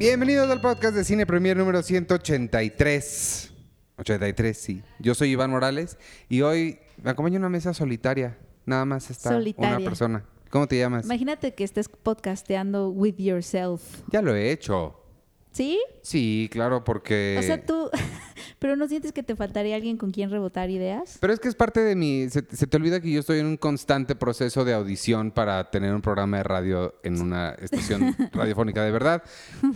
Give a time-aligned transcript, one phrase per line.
[0.00, 3.52] Bienvenidos al podcast de Cine Premier número 183.
[3.98, 4.82] 83, sí.
[4.98, 5.98] Yo soy Iván Morales
[6.30, 8.38] y hoy me acompaña una mesa solitaria.
[8.64, 9.76] Nada más está Solitaria.
[9.76, 10.24] una persona.
[10.48, 11.04] ¿Cómo te llamas?
[11.04, 13.82] Imagínate que estés podcasteando with yourself.
[14.10, 14.99] Ya lo he hecho.
[15.52, 15.80] ¿Sí?
[16.02, 17.36] Sí, claro, porque...
[17.38, 17.90] O sea, tú...
[18.60, 21.18] ¿Pero no sientes que te faltaría alguien con quien rebotar ideas?
[21.20, 22.28] Pero es que es parte de mi...
[22.30, 25.94] Se, se te olvida que yo estoy en un constante proceso de audición para tener
[25.94, 29.22] un programa de radio en una estación radiofónica de verdad.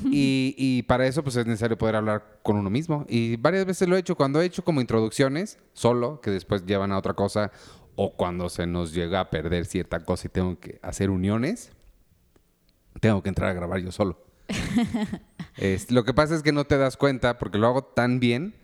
[0.05, 3.05] Y, y para eso pues es necesario poder hablar con uno mismo.
[3.09, 4.17] Y varias veces lo he hecho.
[4.17, 7.51] Cuando he hecho como introducciones, solo, que después llevan a otra cosa,
[7.97, 11.73] o cuando se nos llega a perder cierta cosa y tengo que hacer uniones,
[13.01, 14.19] tengo que entrar a grabar yo solo.
[15.57, 18.55] Es- lo que pasa es que no te das cuenta porque lo hago tan bien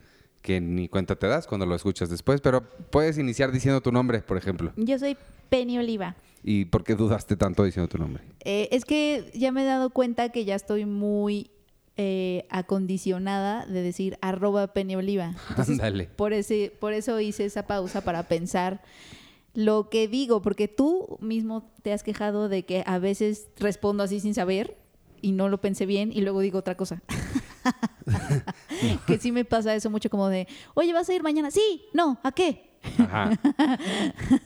[0.42, 4.20] que ni cuenta te das cuando lo escuchas después, pero puedes iniciar diciendo tu nombre,
[4.20, 4.72] por ejemplo.
[4.76, 5.16] Yo soy
[5.50, 6.16] Penny Oliva.
[6.42, 8.22] ¿Y por qué dudaste tanto diciendo tu nombre?
[8.44, 11.50] Eh, es que ya me he dado cuenta que ya estoy muy
[11.98, 15.34] eh, acondicionada de decir arroba Penny Oliva.
[15.56, 16.06] Ándale.
[16.16, 18.80] por, ese, por eso hice esa pausa para pensar
[19.52, 24.20] lo que digo, porque tú mismo te has quejado de que a veces respondo así
[24.20, 24.78] sin saber
[25.22, 27.02] y no lo pensé bien y luego digo otra cosa.
[29.06, 31.50] que sí me pasa eso mucho como de, oye, ¿vas a ir mañana?
[31.50, 32.70] Sí, no, ¿a qué?
[32.98, 33.30] Ajá.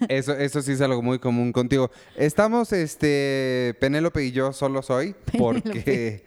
[0.08, 1.91] Eso, eso sí es algo muy común contigo.
[2.16, 6.25] Estamos, este, Penélope y yo solos hoy porque,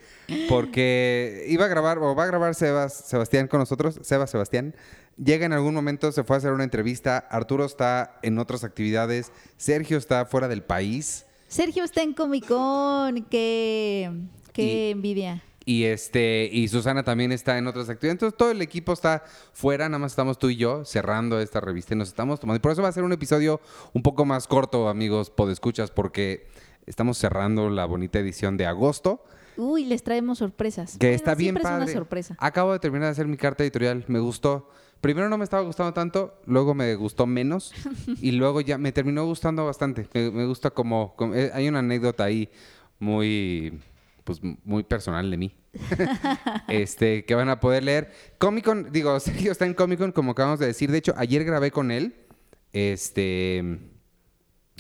[0.50, 4.76] porque iba a grabar, o va a grabar Sebas, Sebastián con nosotros, Sebas Sebastián.
[5.18, 9.32] Llega en algún momento, se fue a hacer una entrevista, Arturo está en otras actividades,
[9.58, 11.27] Sergio está fuera del país.
[11.48, 14.12] Sergio está en Comic Con, qué,
[14.54, 15.44] qué Y- envidia.
[15.66, 18.16] Y este, y Susana también está en otras actividades.
[18.16, 21.94] Entonces todo el equipo está fuera, nada más estamos tú y yo cerrando esta revista
[21.94, 22.56] y nos estamos tomando.
[22.58, 23.60] Y por eso va a ser un episodio
[23.94, 26.48] un poco más corto, amigos podescuchas, porque
[26.86, 29.22] estamos cerrando la bonita edición de agosto,
[29.58, 30.98] Uy, les traemos sorpresas.
[30.98, 31.86] que Bueno, está bien siempre padre.
[31.86, 32.36] es una sorpresa.
[32.40, 34.70] Acabo de terminar de hacer mi carta editorial, me gustó.
[35.02, 37.72] Primero no me estaba gustando tanto, luego me gustó menos
[38.22, 40.08] y luego ya me terminó gustando bastante.
[40.14, 42.50] Me, me gusta como, como- eh, hay una anécdota ahí
[43.00, 43.80] muy
[44.24, 45.56] pues muy personal de mí.
[46.68, 48.12] este, que van a poder leer.
[48.40, 50.92] Comic Con, digo, Sergio está en Comic Con, como acabamos de decir.
[50.92, 52.16] De hecho, ayer grabé con él.
[52.74, 53.80] Este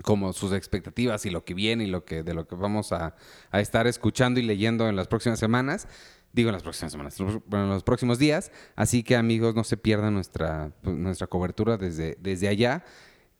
[0.03, 3.16] como sus expectativas y lo que viene y lo que de lo que vamos a,
[3.52, 5.88] a estar escuchando y leyendo en las próximas semanas.
[6.34, 8.52] Digo en las próximas semanas, en los próximos días.
[8.75, 12.84] Así que amigos, no se pierdan nuestra, pues, nuestra cobertura desde, desde allá.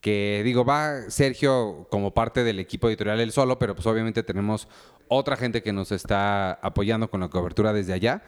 [0.02, 4.68] Que digo, va Sergio como parte del equipo editorial él solo, pero pues obviamente tenemos
[5.08, 8.24] otra gente que nos está apoyando con la cobertura desde allá.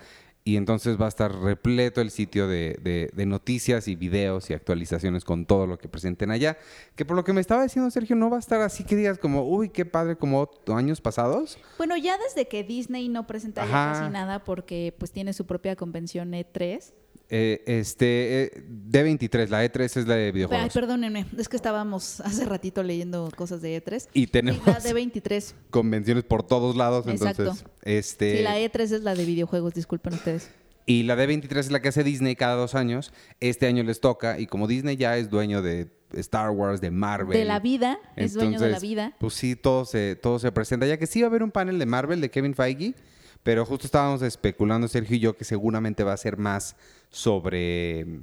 [0.50, 4.54] Y entonces va a estar repleto el sitio de, de- de noticias y videos y
[4.56, 6.58] actualizaciones con todo lo que presenten allá.
[6.96, 9.20] Que por lo que me estaba diciendo Sergio, no va a estar así que digas
[9.20, 11.60] como, uy, qué padre, como años pasados.
[11.78, 16.32] Bueno, ya desde que Disney no presenta casi nada porque pues tiene su propia convención
[16.32, 16.94] E3.
[17.32, 20.74] Eh, este, eh, D23, la E3 es la de Ay, videojuegos.
[20.74, 24.08] perdónenme, es que estábamos hace ratito leyendo cosas de E3.
[24.14, 25.56] Y tenemos la de 23.
[25.70, 27.44] convenciones por todos lados, Exacto.
[27.44, 28.38] entonces, este...
[28.38, 30.50] Sí, la E3 es la de videojuegos, disculpen ustedes.
[30.88, 33.14] Y la D23 es la que hace Disney cada dos años.
[33.40, 34.40] Este año les toca.
[34.40, 37.38] Y como Disney ya es dueño de Star Wars, de Marvel.
[37.38, 39.14] De la vida, es dueño de la vida.
[39.20, 40.88] Pues sí, todo se, todo se presenta.
[40.88, 42.96] Ya que sí va a haber un panel de Marvel de Kevin Feige.
[43.44, 46.76] Pero justo estábamos especulando, Sergio y yo, que seguramente va a ser más
[47.10, 48.22] sobre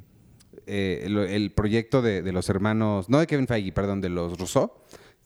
[0.67, 4.73] eh, el proyecto de, de los hermanos, no de Kevin Feige, perdón, de los Rousseau.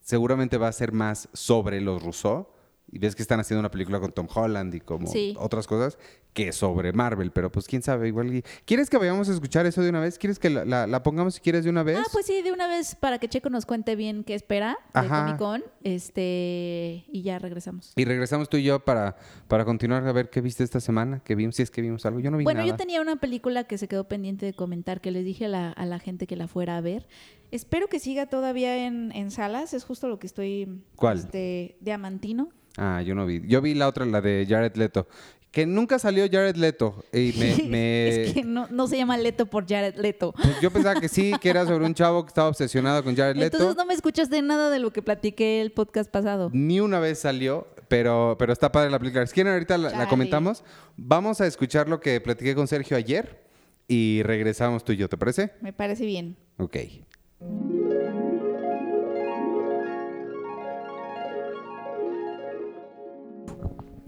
[0.01, 2.47] Seguramente va a ser más sobre los Rousseau.
[2.93, 5.33] Y ves que están haciendo una película con Tom Holland y como Sí.
[5.39, 5.97] otras cosas
[6.33, 7.31] que sobre Marvel.
[7.31, 8.33] Pero pues quién sabe, igual.
[8.35, 10.17] y- ¿Quieres que vayamos a escuchar eso de una vez?
[10.17, 11.97] ¿Quieres que la, la- la pongamos si quieres de una vez?
[11.99, 15.07] Ah, pues sí, de una vez para que Checo nos cuente bien qué espera de.
[15.07, 15.63] Comic Con.
[15.83, 17.93] Este, y ya regresamos.
[17.95, 19.15] Y regresamos tú y yo para,
[19.47, 22.19] para continuar a ver qué viste esta semana, que vimos, si es que vimos algo.
[22.19, 22.69] Yo no vi Bueno, nada.
[22.71, 25.71] yo tenía una película que se quedó pendiente de comentar, que les dije a la,
[25.71, 27.07] a la gente que la fuera a ver.
[27.51, 30.81] Espero que siga todavía en, en salas, es justo lo que estoy...
[30.95, 31.17] ¿Cuál?
[31.19, 32.49] Este, Diamantino.
[32.77, 33.41] Ah, yo no vi.
[33.47, 35.07] Yo vi la otra, la de Jared Leto.
[35.51, 37.03] Que nunca salió Jared Leto.
[37.11, 40.31] Y me, me- es que no, no se llama Leto por Jared Leto.
[40.33, 43.35] pues yo pensaba que sí, que era sobre un chavo que estaba obsesionado con Jared
[43.35, 43.57] Leto.
[43.57, 46.49] Entonces no me escuchaste nada de lo que platiqué el podcast pasado.
[46.53, 49.27] Ni una vez salió, pero, pero está padre la película.
[49.27, 50.63] Si quieren, ahorita la, la comentamos.
[50.95, 53.41] Vamos a escuchar lo que platiqué con Sergio ayer
[53.89, 55.51] y regresamos tú y yo, ¿te parece?
[55.59, 56.37] Me parece bien.
[56.59, 56.77] Ok.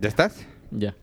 [0.03, 0.45] ¿Ya estás?
[0.71, 0.97] Ya.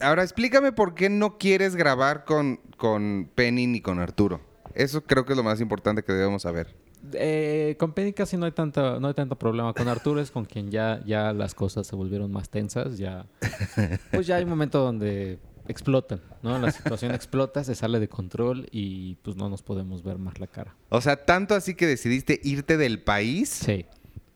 [0.00, 4.40] Ahora explícame por qué no quieres grabar con, con Penny ni con Arturo.
[4.74, 6.74] Eso creo que es lo más importante que debemos saber.
[7.12, 9.72] Eh, con Penny casi no hay tanto, no hay tanto problema.
[9.74, 12.98] Con Arturo es con quien ya, ya las cosas se volvieron más tensas.
[12.98, 13.26] Ya,
[14.10, 15.38] pues ya hay un momento donde
[15.68, 16.58] explotan, ¿no?
[16.58, 20.48] La situación explota, se sale de control y pues no nos podemos ver más la
[20.48, 20.74] cara.
[20.88, 23.86] O sea, tanto así que decidiste irte del país Sí.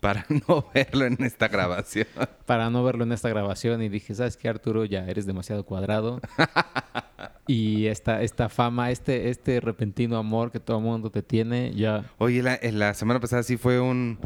[0.07, 2.07] Para no verlo en esta grabación.
[2.45, 4.85] Para no verlo en esta grabación y dije, ¿sabes qué, Arturo?
[4.85, 6.21] Ya eres demasiado cuadrado.
[7.49, 12.05] y esta, esta fama, este, este repentino amor que todo el mundo te tiene, ya...
[12.19, 14.21] Oye, la, en la semana pasada sí fue un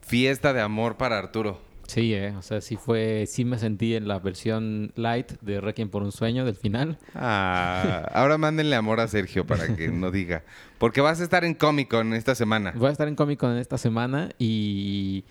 [0.00, 1.60] fiesta de amor para Arturo.
[1.86, 2.34] Sí, eh.
[2.36, 3.26] O sea, sí fue...
[3.26, 6.98] Sí me sentí en la versión light de Requiem por un sueño del final.
[7.14, 10.42] Ah, ahora mándenle amor a Sergio para que no diga.
[10.78, 12.72] Porque vas a estar en Comic Con esta semana.
[12.76, 15.24] Voy a estar en Comic Con esta semana y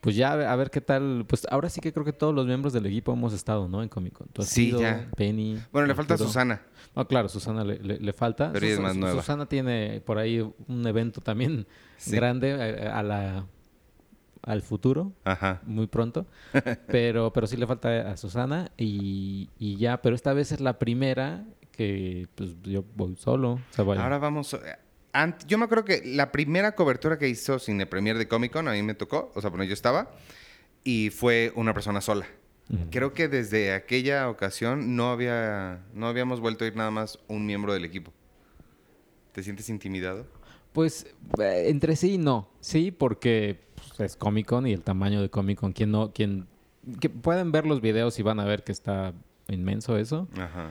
[0.00, 1.24] pues ya a ver, qué tal.
[1.28, 3.82] Pues ahora sí que creo que todos los miembros del equipo hemos estado, ¿no?
[3.82, 4.28] En Comic Con.
[4.28, 5.06] Tú has Sí, ya.
[5.16, 5.58] Penny.
[5.72, 6.28] Bueno, le falta a Arturo.
[6.28, 6.62] Susana.
[6.96, 8.50] No, claro, Susana le, le- le falta.
[8.52, 9.20] Pero ella es más nueva.
[9.20, 11.66] Susana tiene por ahí un evento también
[11.98, 12.12] Sí.
[12.16, 13.44] grande eh, a la
[14.42, 15.60] al futuro, Ajá.
[15.66, 16.26] muy pronto.
[16.88, 20.78] pero, pero sí le falta a Susana y, y ya, pero esta vez es la
[20.78, 23.52] primera que pues yo voy solo.
[23.52, 24.02] O sea, vaya.
[24.02, 24.54] Ahora vamos.
[24.54, 24.58] eh,
[25.12, 28.68] ant- yo me acuerdo que la primera cobertura que hizo Cine Premier de Comic Con
[28.68, 30.10] a mí me tocó, o sea, bueno, yo estaba,
[30.84, 32.26] y fue una persona sola.
[32.92, 37.44] Creo que desde aquella ocasión no había, no habíamos vuelto a ir nada más un
[37.44, 38.12] miembro del equipo.
[39.32, 40.24] ¿Te sientes intimidado?
[40.72, 41.04] Pues
[41.40, 42.48] eh, entre sí y no.
[42.60, 43.58] Sí, porque
[44.04, 45.72] es Comic Con y el tamaño de Comic Con.
[45.72, 46.46] Quien no, quien
[47.00, 49.12] que pueden ver los videos y van a ver que está
[49.48, 50.28] inmenso eso.
[50.36, 50.70] Ajá.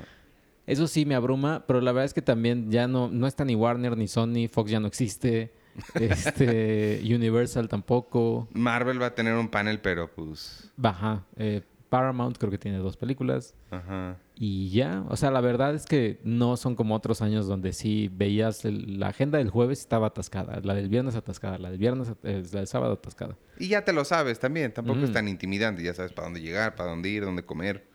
[0.66, 3.56] Eso sí me abruma, pero la verdad es que también ya no, no está ni
[3.56, 5.52] Warner ni Sony, Fox ya no existe,
[5.96, 10.72] este Universal tampoco, Marvel va a tener un panel, pero pues.
[10.78, 11.24] baja.
[11.38, 14.16] eh, Paramount creo que tiene dos películas Ajá.
[14.42, 18.10] Y ya, o sea, la verdad es que no son como otros años donde sí
[18.14, 22.08] veías el- la agenda del jueves estaba atascada, la del viernes atascada, la del viernes,
[22.24, 23.38] eh, la del sábado atascada.
[23.60, 26.76] Y ya te lo sabes también, tampoco es tan intimidante, ya sabes para dónde llegar,
[26.76, 27.86] para dónde ir, dónde comer.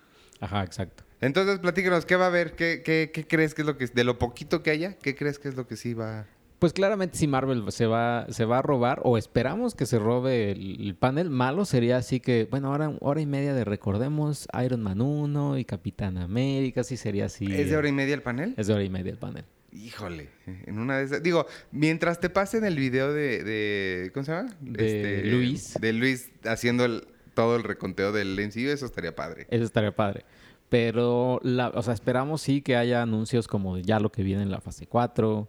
[0.41, 1.03] Ajá, exacto.
[1.23, 2.55] Entonces, platícanos, ¿qué va a haber?
[2.55, 5.39] ¿Qué, qué, qué crees que es lo que, de lo poquito que haya, qué crees
[5.39, 6.27] que es lo que sí va?
[6.59, 10.53] Pues claramente si Marvel se va, se va a robar o esperamos que se robe
[10.53, 14.83] el, el panel, malo sería así que, bueno, ahora hora y media de recordemos Iron
[14.83, 17.47] Man 1 y Capitán América, sí sería así.
[17.53, 18.55] ¿Es de hora y media el panel?
[18.57, 19.45] Es de hora y media el panel.
[19.73, 21.23] Híjole, en una de esas.
[21.23, 23.43] Digo, mientras te pasen el video de.
[23.43, 24.49] de- ¿Cómo se llama?
[24.65, 25.75] Este, De Luis.
[25.81, 29.49] De Luis haciendo el- todo el reconteo del MCU, eso estaría padre.
[29.51, 30.25] Eso estaría padre.
[30.69, 34.53] Pero, la, o sea, esperamos sí que haya anuncios como ya lo que viene en
[34.53, 35.49] la fase 4.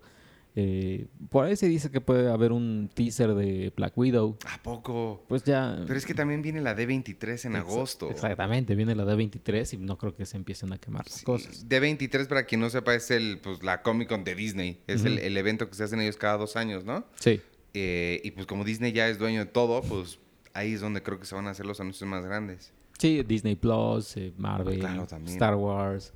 [0.57, 4.37] Eh, por ahí se dice que puede haber un teaser de Black Widow.
[4.47, 5.25] ¿A poco?
[5.27, 5.83] Pues ya...
[5.85, 8.09] Pero es que también viene la D23 en Exa- agosto.
[8.09, 11.67] Exactamente, viene la D23 y no creo que se empiecen a quemar las Sí, cosas.
[11.67, 14.79] D23, para quien no sepa, es el, pues, la Comic Con de Disney.
[14.87, 17.05] Es el, evento que se hacen ellos cada dos años, ¿no?
[17.19, 17.41] Sí.
[17.73, 20.19] Eh, y pues como Disney ya es dueño de todo, pues
[20.53, 22.71] ahí es donde creo que se van a hacer los anuncios más grandes.
[22.97, 25.05] Sí, Disney Plus, eh, Marvel, Claro.
[25.25, 26.13] Star Wars,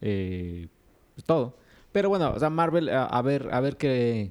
[0.00, 0.68] eh,
[1.14, 1.58] pues todo.
[1.96, 4.30] Pero bueno, o sea, Marvel, a, a ver, a ver qué,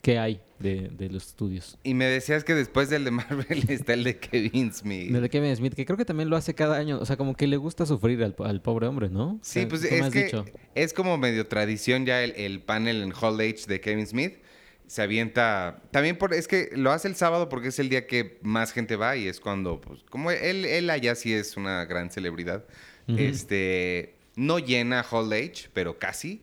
[0.00, 1.76] qué hay de, de los estudios.
[1.82, 5.10] Y me decías que después del de Marvel está el de Kevin Smith.
[5.12, 6.98] De Kevin Smith, que creo que también lo hace cada año.
[6.98, 9.32] O sea, como que le gusta sufrir al, al pobre hombre, ¿no?
[9.32, 10.46] O Sí, sea, pues es has que dicho.
[10.74, 14.38] es como medio tradición ya el, el panel en Hall H de Kevin Smith.
[14.86, 15.82] Se avienta.
[15.90, 18.96] También por, es que lo hace el sábado porque es el día que más gente
[18.96, 22.64] va y es cuando, pues, como él, él allá sí es una gran celebridad.
[23.06, 24.14] Este.
[24.34, 26.40] No llena Hall H, pero casi.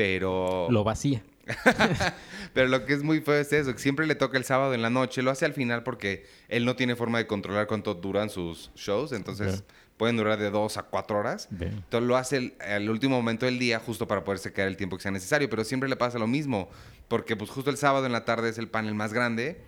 [0.00, 0.66] Pero.
[0.70, 1.22] Lo vacía.
[2.54, 4.80] Pero lo que es muy feo es eso, que siempre le toca el sábado en
[4.80, 8.30] la noche, lo hace al final porque él no tiene forma de controlar cuánto duran
[8.30, 9.62] sus shows, entonces
[9.98, 11.48] pueden durar de dos a cuatro horas.
[11.50, 11.66] Ve.
[11.66, 15.02] Entonces lo hace al último momento del día justo para poderse quedar el tiempo que
[15.02, 16.70] sea necesario, pero siempre le pasa lo mismo,
[17.08, 19.60] porque pues justo el sábado en la tarde es el panel más grande.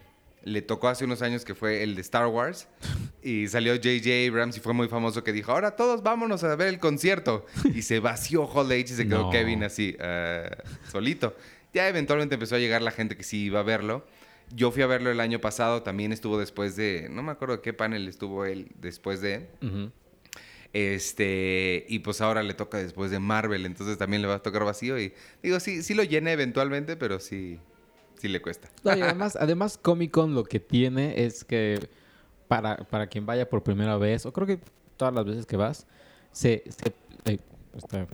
[0.45, 2.69] Le tocó hace unos años que fue el de Star Wars
[3.23, 4.11] y salió J.J.
[4.29, 7.47] Abrams y fue muy famoso que dijo, ahora todos vámonos a ver el concierto.
[7.75, 9.31] Y se vació Hall H y se quedó No.
[9.31, 10.51] Kevin así, eh,
[10.91, 11.37] solito.
[11.73, 14.07] Ya eventualmente empezó a llegar la gente que sí iba a verlo.
[14.55, 17.63] Yo fui a verlo el año pasado, también estuvo después de, no me acuerdo de
[17.63, 19.49] qué panel estuvo él después de...
[19.63, 19.91] Ujú.
[20.75, 24.65] Este, y pues ahora le toca después de Marvel, entonces también le va a tocar
[24.65, 27.59] vacío y digo, sí, sí lo llena eventualmente, pero sí,
[28.23, 28.69] sí le cuesta.
[28.85, 31.89] No, y además, además Comic Con lo que tiene es que
[32.47, 34.61] para, para quien vaya por primera vez, o creo que
[34.97, 35.87] todas las veces que vas,
[36.31, 36.93] se, se,
[37.33, 37.39] eh,
[37.77, 38.07] está-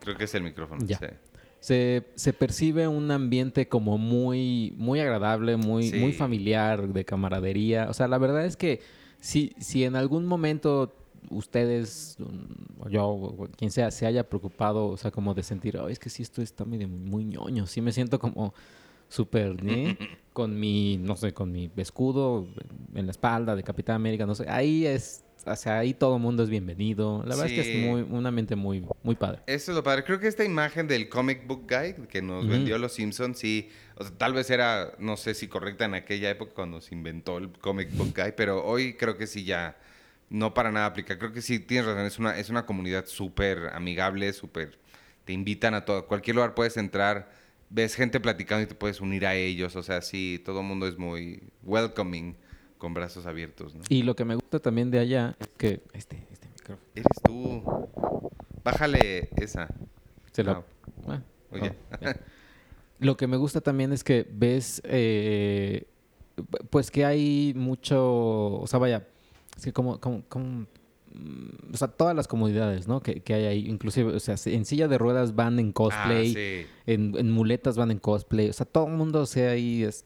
[0.00, 0.80] Creo que es el micrófono.
[0.86, 0.98] Ya.
[0.98, 1.06] sí.
[1.60, 5.98] se, se percibe un ambiente como muy, muy agradable, muy, Sí.
[5.98, 7.88] muy familiar, de camaradería.
[7.90, 8.80] O sea, la verdad es que
[9.20, 10.94] si, si en algún momento
[11.30, 15.76] ustedes, mm, o yo, o quien sea, se haya preocupado, o sea, como de sentir,
[15.78, 17.66] "Ay, es que sí, esto está medio muy ñoño.
[17.66, 18.54] Sí me siento como,
[19.08, 19.96] súper, ¿eh?
[20.32, 22.46] con mi, no sé, con mi escudo
[22.94, 24.48] en la espalda de Capitán América, no sé.
[24.48, 27.24] Ahí es, o sea, ahí todo el mundo es bienvenido.
[27.26, 29.40] La verdad es que es muy, una mente muy, muy padre.
[29.46, 30.04] Eso es lo padre.
[30.04, 34.04] Creo que esta imagen del comic book guy que nos vendió Los Simpsons, sí, o
[34.04, 37.50] sea, tal vez era, no sé si correcta en aquella época cuando se inventó el
[37.50, 39.76] comic book guy, pero hoy creo que sí ya
[40.30, 41.18] no para nada aplica.
[41.18, 44.78] Creo que sí tienes razón, es una, es una comunidad súper amigable, súper...
[45.24, 47.30] Te invitan a todo, cualquier lugar puedes entrar,
[47.70, 50.86] ves gente platicando y te puedes unir a ellos, o sea, sí, todo el mundo
[50.86, 52.36] es muy welcoming,
[52.78, 53.82] con brazos abiertos, ¿no?
[53.88, 57.62] Y lo que me gusta también de allá es que, este, este micrófono, Eres tú.
[58.64, 59.68] Bájale esa.
[60.32, 60.64] se lo-
[61.06, 61.72] Ah, oye.
[61.90, 62.16] no, ya.
[63.00, 65.86] Lo que me gusta también es que ves, eh,
[66.70, 69.06] pues que hay mucho, o sea, vaya,
[69.56, 70.66] es que como, como, como,
[71.72, 73.00] o sea, todas las comunidades, ¿no?
[73.00, 76.34] Que, que hay ahí, inclusive, o sea, en silla de ruedas van en cosplay, Ah,
[76.34, 76.66] sí.
[76.86, 80.04] en, en muletas van en cosplay, o sea, todo el mundo, o sea, ahí es...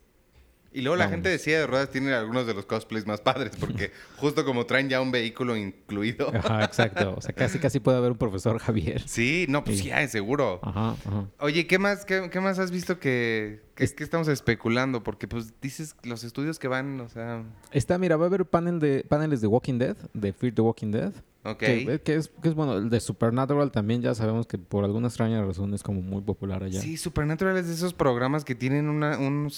[0.73, 1.17] Y luego la Vámonos.
[1.17, 4.65] gente de silla de ruedas tiene algunos de los cosplays más padres, porque justo como
[4.65, 6.31] traen ya un vehículo incluido.
[6.35, 9.01] Ajá, exacto, o sea, casi, casi puede haber un profesor Javier.
[9.07, 9.85] Sí, no, pues Sí.
[9.85, 10.59] ya, seguro.
[10.63, 11.27] Ajá, ajá.
[11.39, 15.03] Oye, ¿qué más, qué, qué más has visto que, que, Es- que estamos especulando?
[15.03, 18.79] Porque pues dices los estudios que van, o sea, Está, mira, va a haber panel
[18.79, 21.13] de, paneles de Walking Dead, de Fear the Walking Dead.
[21.43, 21.57] ok.
[21.59, 25.07] Que, que es, que es bueno, el de Supernatural también ya sabemos que por alguna
[25.07, 26.81] extraña razón es como muy popular allá.
[26.81, 29.51] Sí, Supernatural es de esos programas que tienen una un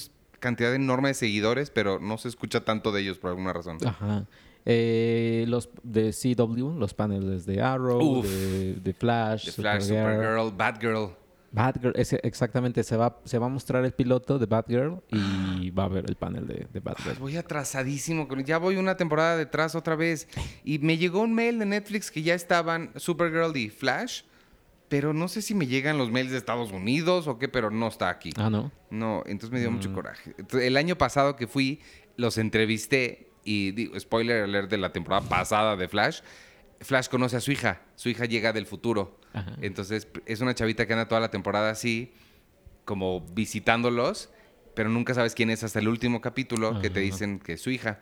[0.45, 3.79] cantidad enorme de seguidores, pero no se escucha tanto de ellos por alguna razón.
[3.83, 4.27] Ajá.
[4.63, 10.51] Eh, los de CW, los paneles de Arrow, de, de Flash, The Flash, Supergirl, Supergirl,
[10.55, 11.09] Batgirl.
[11.51, 15.83] Batgirl, ese, exactamente, se va, se va a mostrar el piloto de Batgirl y va
[15.83, 17.17] a haber el panel de, de Ay, Batgirl.
[17.19, 18.27] voy atrasadísimo.
[18.45, 20.27] Ya voy una temporada detrás otra vez.
[20.63, 24.23] Y me llegó un mail de Netflix que ya estaban Supergirl y Flash.
[24.87, 27.87] Pero no sé si me llegan los mails de Estados Unidos o qué, pero no
[27.87, 28.29] está aquí.
[28.37, 28.71] Ah, ¿no?
[28.91, 29.93] No, entonces me dio mucho Mm.
[29.93, 30.35] coraje.
[30.61, 31.81] El año pasado que fui,
[32.17, 36.21] los entrevisté y digo, spoiler alert de la temporada pasada de Flash.
[36.81, 37.81] Flash conoce a su hija.
[37.95, 39.19] Su hija llega del futuro.
[39.33, 39.55] Ajá.
[39.61, 42.13] Entonces es una chavita que anda toda la temporada así,
[42.85, 44.29] como visitándolos,
[44.75, 47.71] pero nunca sabes quién es hasta el último capítulo que te dicen que es su
[47.71, 47.99] hija.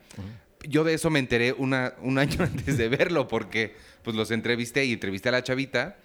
[0.67, 4.83] Yo de eso me enteré una, un año antes de verlo porque pues los entrevisté
[4.85, 5.97] y entrevisté a la chavita,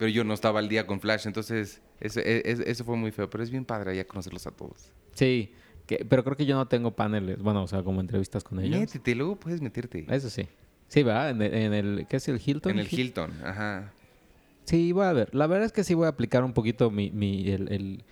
[0.00, 3.28] pero yo no estaba al día con Flash, entonces eso, e- eso fue muy feo,
[3.28, 4.92] pero es bien padre ya conocerlos a todos.
[5.12, 5.52] Sí,
[5.86, 8.80] que- pero creo que yo no tengo paneles, bueno, o sea, como entrevistas con ellos.
[8.80, 10.06] Métete, luego puedes meterte.
[10.08, 10.48] Eso sí.
[10.88, 11.30] Sí, ¿verdad?
[11.30, 12.72] En, el- en el, ¿qué es el Hilton?
[12.72, 13.92] En el Hil- Hilton, ajá.
[14.64, 15.34] Sí, voy a ver.
[15.34, 18.04] La verdad es que sí voy a aplicar un poquito mi, mi, el, el-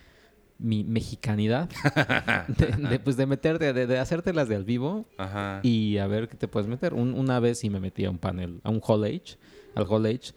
[0.59, 1.69] mi mexicanidad.
[2.49, 5.61] de, de, pues de meterte, de, de hacértelas de al vivo Ajá.
[5.63, 6.93] y a ver qué te puedes meter.
[6.93, 9.37] Un- una vez sí me metí a un panel, a un Hall H,
[9.75, 10.33] al Hall H.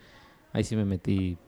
[0.52, 1.38] Ahí sí me metí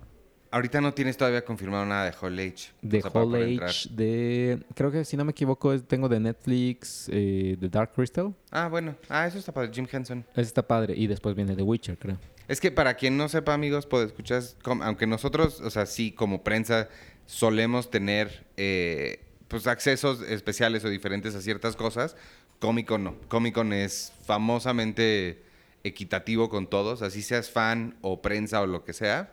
[0.55, 2.71] Ahorita no tienes todavía confirmado nada de Hall H.
[2.81, 3.61] de o sea, para Hall.
[3.61, 4.61] H, de...
[4.77, 8.33] Creo que si no me equivoco tengo de Netflix, eh, de Dark Crystal.
[8.53, 8.95] Ah, bueno.
[9.09, 10.25] Ah, eso está para Jim Henson.
[10.31, 10.95] Ese está padre.
[10.97, 12.19] Y después viene The Witcher, creo.
[12.47, 16.45] Es que para quien no sepa, amigos, pues escuchas, aunque nosotros, o sea, sí, como
[16.45, 16.89] prensa,
[17.27, 22.17] solemos tener eh, pues accesos especiales o diferentes a ciertas cosas,
[22.61, 23.17] Comic Con no.
[23.27, 25.43] Comic Con es famosamente
[25.85, 29.33] equitativo con todos, así seas fan o prensa o lo que sea,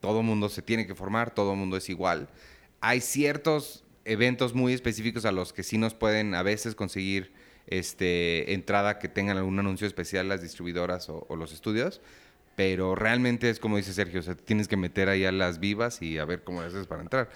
[0.00, 2.28] todo mundo se tiene que formar, todo mundo es igual.
[2.80, 7.32] Hay ciertos eventos muy específicos a los que sí nos pueden a veces conseguir
[7.66, 12.00] este, entrada que tengan algún anuncio especial las distribuidoras o, los estudios,
[12.54, 16.00] pero realmente es como dice Sergio, o sea, tienes que meter ahí a las vivas
[16.02, 17.28] y a ver cómo haces para entrar.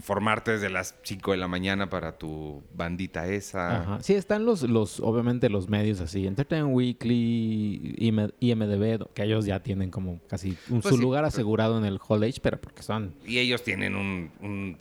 [0.00, 3.80] Formarte desde las 5 de la mañana para tu bandita esa.
[3.82, 3.98] Ajá.
[4.02, 9.62] Sí, están los, los, obviamente los medios así, Entertainment Weekly, IM- IMDB, que ellos ya
[9.62, 12.60] tienen como casi un- Pues su sí, lugar pero- asegurado en el Hall H, pero
[12.60, 13.14] porque son...
[13.26, 14.78] Y ellos tienen un, un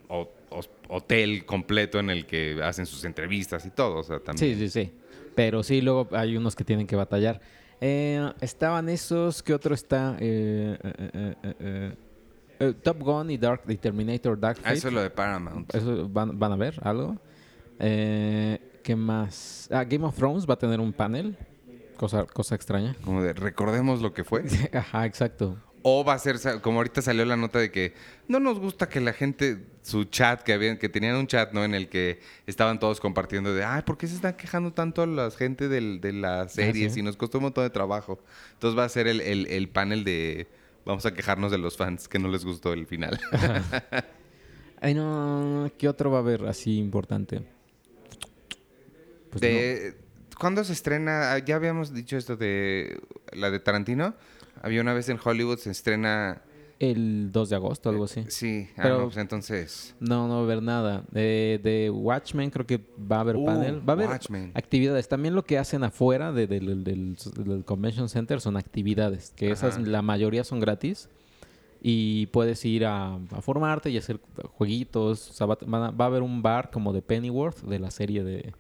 [0.88, 4.56] hotel completo en el que hacen sus entrevistas y todo, o sea, también.
[4.58, 4.92] Sí, sí, sí.
[5.36, 7.42] Pero sí, luego hay unos que tienen que batallar.
[7.82, 10.18] Eh, estaban esos, ¿qué otro está?
[10.20, 11.94] Eh, eh, eh,
[12.60, 14.76] eh, Top Gun y Dark y Terminator Dark Ah, Fate.
[14.78, 15.74] eso es lo de Paramount.
[15.74, 17.18] Eso van, van a ver algo.
[17.80, 19.70] Eh, ¿Qué más?
[19.72, 21.38] Ah, Game of Thrones va a tener un panel.
[21.98, 22.96] Cosa, cosa extraña.
[23.04, 24.44] Como de, recordemos lo que fue.
[24.74, 25.58] Ajá, exacto.
[25.82, 27.94] O va a ser, como ahorita salió la nota de que
[28.28, 31.64] no nos gusta que la gente, su chat, que habían, que tenían un chat, ¿no?
[31.64, 35.32] En el que estaban todos compartiendo de, ay, ¿por qué se están quejando tanto la
[35.32, 36.94] gente del- de las series?
[36.94, 37.00] sí.
[37.00, 38.20] Y nos costó un montón de trabajo.
[38.54, 40.48] Entonces va a ser el, el- el panel de,
[40.86, 43.20] vamos a quejarnos de los fans que no les gustó el final.
[44.82, 47.42] Ay, no, ¿qué otro va a haber así importante?
[49.30, 49.98] Pues de,
[50.40, 51.34] ¿Cuándo se estrena?
[51.34, 53.02] Ah, Ya habíamos dicho esto de
[53.34, 54.16] la de Tarantino.
[54.62, 56.42] Había una vez en Hollywood se estrena
[56.80, 58.24] El 2 de agosto, algo así.
[58.30, 59.96] Sí, ah, Pero- no, pues entonces.
[60.00, 61.04] No, no va a haber nada.
[61.12, 63.80] De, de Watchmen creo que va a haber Uh, panel.
[63.88, 64.52] Va a haber Watchmen.
[64.56, 65.10] actividades.
[65.10, 69.34] También lo que hacen afuera de- del- del, del Convention Center son actividades.
[69.36, 71.10] Que esas, la mayoría son gratis.
[71.82, 74.20] Y puedes ir a, a formarte y hacer
[74.54, 75.30] jueguitos.
[75.30, 78.54] O sea, va a haber un bar como de Pennyworth, de la serie de...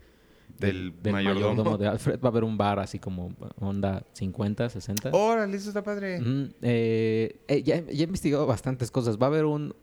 [0.59, 1.77] Del mayordomo.
[1.77, 2.19] de Alfred.
[2.19, 5.09] Va a haber un bar así como onda 50, 60.
[5.11, 6.19] Órale, eso está padre.
[6.19, 9.17] Ujú, eh, eh, ya, ya he investigado bastantes cosas.
[9.17, 9.75] Va a haber un...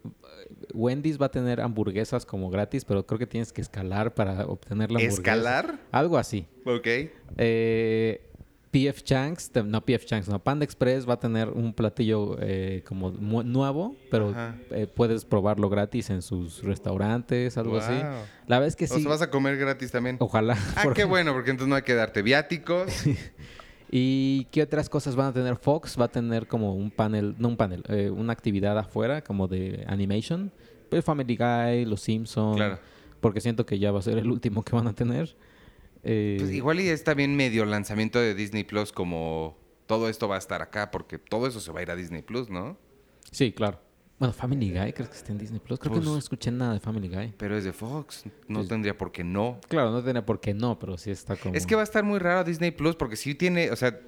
[0.74, 4.90] Wendy's va a tener hamburguesas como gratis, pero creo que tienes que escalar para obtener
[4.90, 5.20] la hamburguesa.
[5.20, 5.78] ¿Escalar?
[5.90, 6.46] Algo así.
[6.64, 6.86] Ok.
[7.38, 8.25] Eh,
[8.76, 13.10] PF Chang's, no PF Chang's, no, Panda Express va a tener un platillo eh, como
[13.10, 14.34] nuevo, pero
[14.70, 17.94] eh, puedes probarlo gratis en sus restaurantes, algo así.
[18.46, 19.00] La es que O sí.
[19.00, 20.16] sea, vas a comer gratis también.
[20.20, 20.58] Ojalá.
[20.76, 22.92] Ah, porque- qué bueno, porque entonces no hay que darte viáticos.
[23.90, 25.56] ¿Y qué otras cosas van a tener?
[25.56, 29.48] Fox va a tener como un panel, no un panel, eh, una actividad afuera como
[29.48, 30.52] de animation.
[30.90, 32.56] Pues Family Guy, Los Simpsons.
[32.56, 32.78] Claro.
[33.20, 35.34] Porque siento que ya va a ser el último que van a tener.
[36.08, 40.36] Eh, Pues igual y es también medio lanzamiento de Disney Plus como todo esto va
[40.36, 42.76] a estar acá porque todo eso se va a ir a Disney Plus, ¿no?
[43.32, 43.80] Sí, claro.
[44.18, 45.78] Bueno, Family Guy, ¿crees que está en Disney Plus?
[45.78, 47.34] Creo Pues- que no escuché nada de Family Guy.
[47.36, 49.60] Pero es de Fox, no Pues- tendría por qué no.
[49.68, 51.54] Claro, no tenía por qué no, pero sí está como...
[51.54, 54.00] Es que va a estar muy raro Disney Plus porque sí tiene, o sea,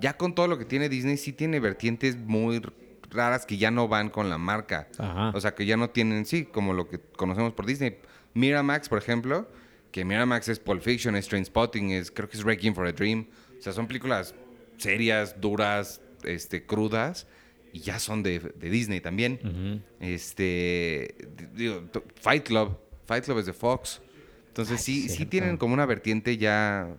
[0.00, 2.62] ya con todo lo que tiene Disney sí tiene vertientes muy
[3.10, 4.88] raras que ya no van con la marca.
[4.98, 5.32] Ajá.
[5.34, 7.98] O sea, que ya no tienen, sí, como lo que conocemos por Disney.
[8.34, 9.46] Miramax, por ejemplo,
[9.90, 13.26] que Miramax es Pulp Fiction, es Trainspotting, es, creo que es Requiem for a Dream.
[13.58, 14.34] O sea, son películas
[14.76, 17.26] serias, duras, este, crudas,
[17.72, 19.82] y ya son de, de Disney también.
[20.00, 21.14] Este,
[21.54, 21.84] digo,
[22.16, 24.00] Fight Club, Fight Club es de Fox.
[24.48, 26.96] Entonces sí, sí tienen como una vertiente ya,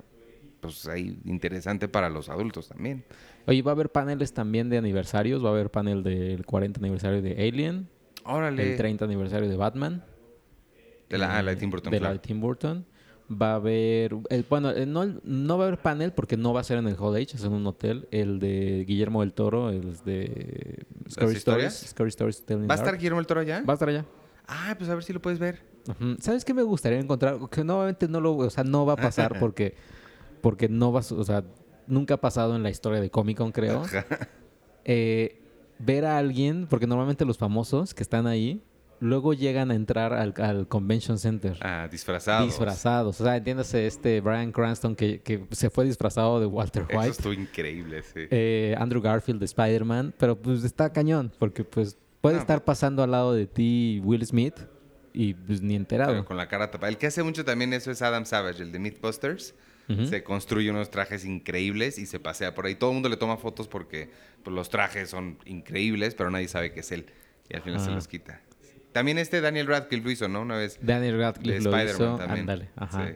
[0.62, 3.04] pues ahí, interesante para los adultos también.
[3.48, 5.44] Oye, va a haber paneles también de aniversarios.
[5.44, 7.90] Va a haber panel del 40 aniversario de Alien,
[8.24, 8.72] Órale.
[8.72, 10.06] el 30 aniversario de Batman.
[11.10, 11.92] De la, ah, la de Tim Burton.
[11.92, 12.14] de la claro.
[12.14, 12.86] de Tim Burton.
[13.32, 16.64] Va a haber, el, bueno, no, no va a haber panel porque no va a
[16.64, 18.08] ser en el Hall H, es en un hotel.
[18.12, 21.36] El de Guillermo del Toro, el de Scary?
[21.36, 21.86] Stories.
[21.90, 22.98] Scary Stories Telling ¿Va a estar.
[22.98, 23.64] Guillermo el Toro allá?
[23.68, 24.06] Va a estar allá.
[24.48, 25.62] Ah, pues a ver si lo puedes ver.
[26.20, 27.38] ¿Sabes qué me gustaría encontrar?
[27.50, 29.76] Que nuevamente no lo, o sea, no va a pasar porque,
[30.42, 31.44] porque no va, o sea,
[31.88, 33.84] nunca ha pasado en la historia de Comic Con, creo.
[34.84, 35.42] Eh,
[35.80, 38.62] ver a alguien, porque normalmente los famosos que están ahí,
[39.02, 41.58] luego llegan a entrar al, al Convention Center.
[41.62, 42.48] Ah, disfrazados.
[42.48, 43.20] Disfrazados.
[43.20, 47.12] O sea, entiéndase este Brian Cranston que, que se fue disfrazado de Walter Eso White.
[47.12, 48.22] estuvo increíble, sí.
[48.30, 50.14] Eh, Andrew Garfield de Spider-Man.
[50.18, 51.34] Pero pues está cañón.
[51.38, 54.56] Porque pues puede estar pasando al lado de ti Will Smith
[55.14, 56.12] y pues ni enterado.
[56.12, 56.90] Pero con la cara tapada.
[56.90, 59.56] El que hace mucho también eso es Adam Savage, el de Mythbusters.
[60.08, 62.76] Se construye unos trajes increíbles y se pasea por ahí.
[62.76, 64.10] Todo el mundo le toma fotos porque
[64.42, 67.08] pues, los trajes son increíbles, pero nadie sabe que es él.
[67.50, 68.40] Y al final se los quita.
[68.92, 70.42] También este Daniel Radcliffe lo hizo, ¿no?
[70.42, 70.78] Una vez.
[70.82, 72.26] Daniel Radcliffe lo Spider-Man hizo.
[72.26, 72.70] también.
[72.76, 73.08] Ajá.
[73.08, 73.14] Sí.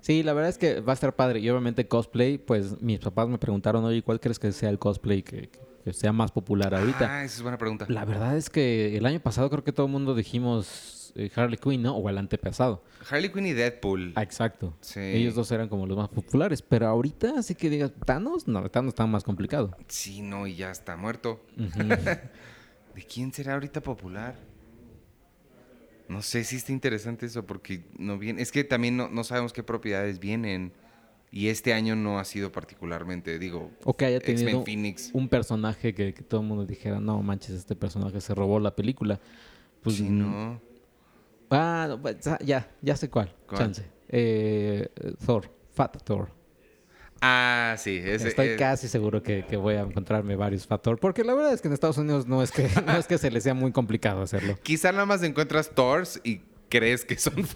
[0.00, 1.40] Sí, la verdad es que va a estar padre.
[1.40, 5.22] Y obviamente cosplay, pues mis papás me preguntaron, oye, ¿cuál crees que sea el cosplay
[5.22, 5.50] que,
[5.84, 7.08] que sea más popular ahorita?
[7.10, 7.86] Ah, esa es buena pregunta.
[7.88, 11.58] La verdad es que el año pasado creo que todo el mundo dijimos eh, Harley
[11.58, 11.96] Quinn, ¿no?
[11.96, 12.84] O el antepasado.
[13.10, 14.12] Harley Quinn y Deadpool.
[14.14, 14.76] Ah, exacto.
[14.80, 15.00] Sí.
[15.00, 16.62] Ellos dos eran como los más populares.
[16.62, 18.46] Pero ahorita, así que digas, ¿Thanos?
[18.46, 19.76] No, Thanos está más complicado.
[19.88, 21.40] Sí, no, y ya está muerto.
[21.56, 24.36] ¿De quién será ahorita popular?
[26.08, 28.42] No sé si está interesante eso porque no viene.
[28.42, 30.72] Es que también no, no sabemos qué propiedades vienen.
[31.32, 35.10] Y este año no ha sido particularmente, digo, o que haya tenido Phoenix.
[35.12, 38.74] un personaje que, que todo el mundo dijera, no manches, este personaje se robó la
[38.74, 39.20] película.
[39.82, 40.60] Pues sí, no.
[41.50, 43.34] Ah, no, pues, ah, ya, ya sé cuál.
[43.46, 43.58] ¿Cuál?
[43.58, 43.84] Chance.
[44.08, 44.88] Eh,
[45.24, 46.30] Thor, Fat Thor.
[47.20, 48.00] Ah, sí.
[48.02, 50.98] Ese, Estoy eh, casi seguro que, que voy a encontrarme varios Fat Thor.
[50.98, 53.30] Porque la verdad es que en Estados Unidos no es que, no es que se
[53.30, 54.58] les sea muy complicado hacerlo.
[54.62, 57.34] Quizá nada más encuentras Thors y crees que son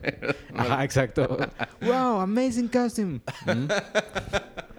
[0.00, 0.60] pero no.
[0.60, 1.38] Ajá, exacto.
[1.80, 3.20] wow, amazing costume.
[3.46, 3.68] Mm.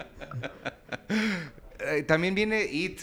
[1.79, 3.01] Eh, también viene It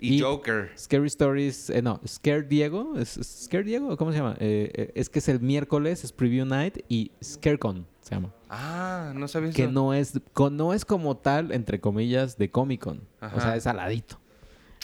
[0.00, 0.20] y.
[0.20, 0.70] Joker.
[0.76, 3.96] Scary Stories, eh, no, Scare Diego, ¿es es Scare Diego?
[3.96, 4.36] ¿Cómo se llama?
[4.40, 8.32] Eh, eh, es que es el miércoles, es Preview Night y ScareCon se llama.
[8.48, 9.72] Ah, no sabía Que eso.
[9.72, 10.12] no es,
[10.52, 13.02] no es como tal, entre comillas, de Comic Con.
[13.20, 14.18] O sea, es aladito.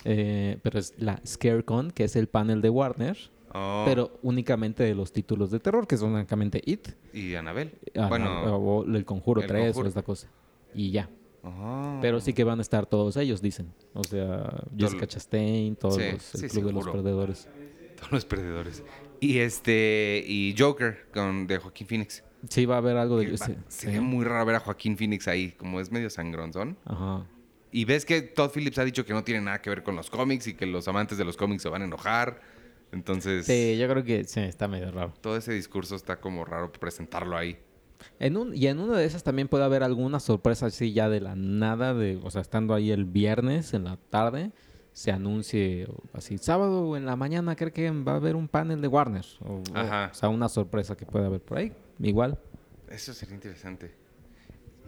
[0.04, 3.16] Eh, pero es la ScareCon, que es el panel de Warner,
[3.54, 7.70] Oh, pero únicamente de los títulos de terror, que son únicamente It, Y Anabel.
[8.08, 8.56] bueno.
[8.56, 9.84] o El Conjuro El 3 Conjuro.
[9.84, 10.26] o esta cosa.
[10.74, 11.10] Y ya.
[11.44, 11.98] oh.
[12.00, 13.70] Pero sí que van a estar todos ellos, dicen.
[13.92, 16.88] O sea, Jessica Todo- Chastain, todos Sí, los, sí, Club de los.
[16.88, 17.48] Perdedores.
[17.96, 18.82] Todos los perdedores.
[19.20, 20.24] Y este.
[20.26, 22.24] Y Joker con, de Joaquín Phoenix.
[22.48, 23.26] Sí, va a haber algo de...
[23.26, 26.76] Que va- sí, sería muy raro ver a Joaquín Phoenix ahí, como es medio sangronzón.
[26.84, 27.24] Ajá.
[27.70, 30.10] Y ves que Todd Phillips ha dicho que no tiene nada que ver con los
[30.10, 32.40] cómics y que los amantes de los cómics se van a enojar.
[32.90, 35.14] Entonces, Sí, yo creo que sí, está medio raro.
[35.20, 37.56] todo ese discurso está como raro presentarlo ahí.
[38.18, 41.20] En un, y en una de esas también puede haber alguna sorpresa así ya de
[41.20, 44.50] la nada, de, o sea, estando ahí el viernes en la tarde,
[44.92, 48.88] se anuncie así, sábado en la mañana creo que va a haber un panel de
[48.88, 49.24] Warner.
[49.40, 50.10] O, o- Ajá.
[50.12, 51.72] o sea, una sorpresa que puede haber por ahí.
[52.00, 52.38] Igual.
[52.88, 53.92] Eso sería interesante.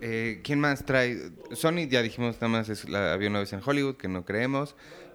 [0.01, 1.31] Eh, ¿Quién más trae?
[1.53, 4.75] Sony, ya dijimos, nada más es la, había una vez en Hollywood, que no creemos.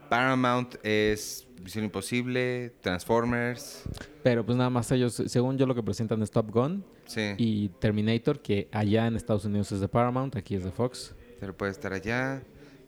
[0.09, 3.83] Paramount es Misión Imposible, Transformers.
[4.23, 7.69] Pero pues nada más ellos, según yo lo que presentan es Top Gun Sí, y
[7.69, 11.13] Terminator, que allá en Estados Unidos es de Paramount, aquí es de Fox.
[11.39, 12.41] pero puede estar allá.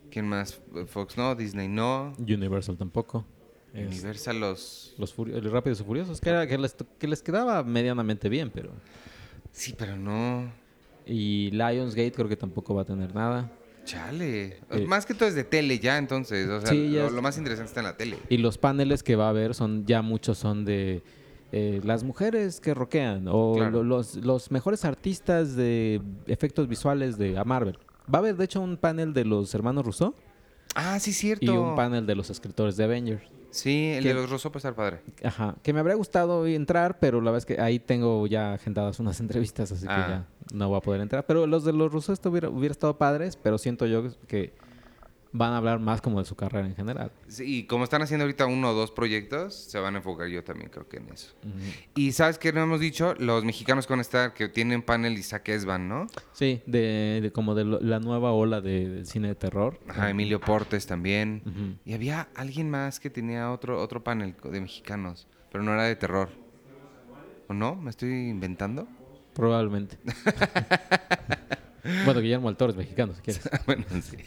[0.09, 0.59] ¿Quién más?
[0.87, 2.13] Fox no, Disney no.
[2.19, 3.25] Universal tampoco.
[3.73, 4.93] Universal los...
[4.97, 8.71] los los Rápidos y Furiosos, que, era, que, les, que les quedaba medianamente bien, pero...
[9.51, 10.51] Sí, pero no...
[11.05, 13.51] Y Lionsgate creo que tampoco va a tener nada.
[13.85, 14.59] Chale.
[14.69, 14.85] Eh.
[14.87, 16.47] Más que todo es de tele ya, entonces.
[16.47, 18.17] O sea, Sí, ya lo, más interesante está en la tele.
[18.29, 21.01] Y los paneles que va a haber son ya muchos son de
[21.51, 23.83] eh, las mujeres que rockean o Claro.
[23.83, 27.77] los, los mejores artistas de efectos visuales de a Marvel.
[28.13, 30.13] Va a haber de hecho un panel de los hermanos Rousseau
[30.75, 31.45] Ah, sí, cierto.
[31.45, 33.23] y un panel de los escritores de Avengers.
[33.51, 34.09] Sí, el ¿Qué?
[34.09, 35.01] de los Rosso puede estar padre.
[35.23, 38.99] Ajá, que me habría gustado entrar, pero la verdad es que ahí tengo ya agendadas
[38.99, 39.95] unas entrevistas, así Ah.
[40.05, 40.25] que ya
[40.57, 41.25] no voy a poder entrar.
[41.25, 44.53] Pero los de los rusos esto hubiera, hubiera estado padres, pero siento yo que
[45.33, 47.11] van a hablar más como de su carrera en general.
[47.27, 50.43] Sí, y como están haciendo ahorita uno o dos proyectos, se van a enfocar yo
[50.43, 51.33] también creo que en eso.
[51.95, 53.15] Y ¿sabes qué no hemos dicho?
[53.17, 56.07] Los mexicanos que van a estar, que tienen panel Isaac Esban, ¿no?
[56.33, 59.79] Sí, de, de como de lo- la nueva ola de, del cine de terror.
[59.87, 61.79] Ajá, Emilio Portes también.
[61.85, 65.95] Y había alguien más que tenía otro, otro panel de mexicanos, pero no era de
[65.95, 66.29] terror.
[67.47, 67.75] ¿O no?
[67.75, 68.87] ¿Me estoy inventando?
[69.33, 69.97] Probablemente.
[72.05, 73.49] bueno, Guillermo del Toro es mexicano, si quieres.
[73.65, 74.17] bueno, sí.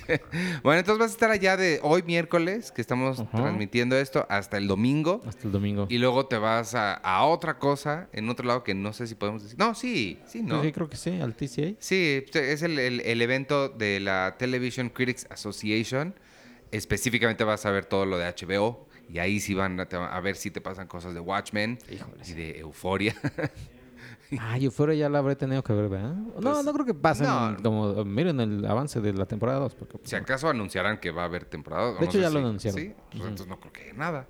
[0.63, 3.31] bueno, entonces vas a estar allá de hoy miércoles, que estamos Ajá.
[3.37, 5.21] transmitiendo esto, hasta el domingo.
[5.27, 5.87] Hasta el domingo.
[5.89, 9.15] Y luego te vas a, a otra cosa, en otro lado que no sé si
[9.15, 9.59] podemos decir.
[9.59, 10.63] No, sí, sí, ¿no?
[10.63, 11.75] Sí, creo que sí, al TCA.
[11.79, 16.15] Sí, es el, el- el evento de la Television Critics Association.
[16.71, 18.89] Específicamente vas a ver todo lo de HBO.
[19.09, 22.29] Y ahí sí van a, ver si te pasan cosas de Watchmen Híjoles.
[22.31, 23.15] y de Euforia.
[24.41, 26.15] Ah, yo fuera ya la habré tenido que ver, ¿verdad?
[26.15, 27.57] no, Pues, no creo que pasen no.
[27.63, 28.05] como...
[28.05, 29.99] Miren el avance de la temporada 2, porque...
[29.99, 31.91] pues, si acaso anunciarán que va a haber temporada.
[31.91, 32.81] o De no hecho, ya lo si- anunciaron.
[32.81, 34.27] Sí, pues entonces no creo que haya nada.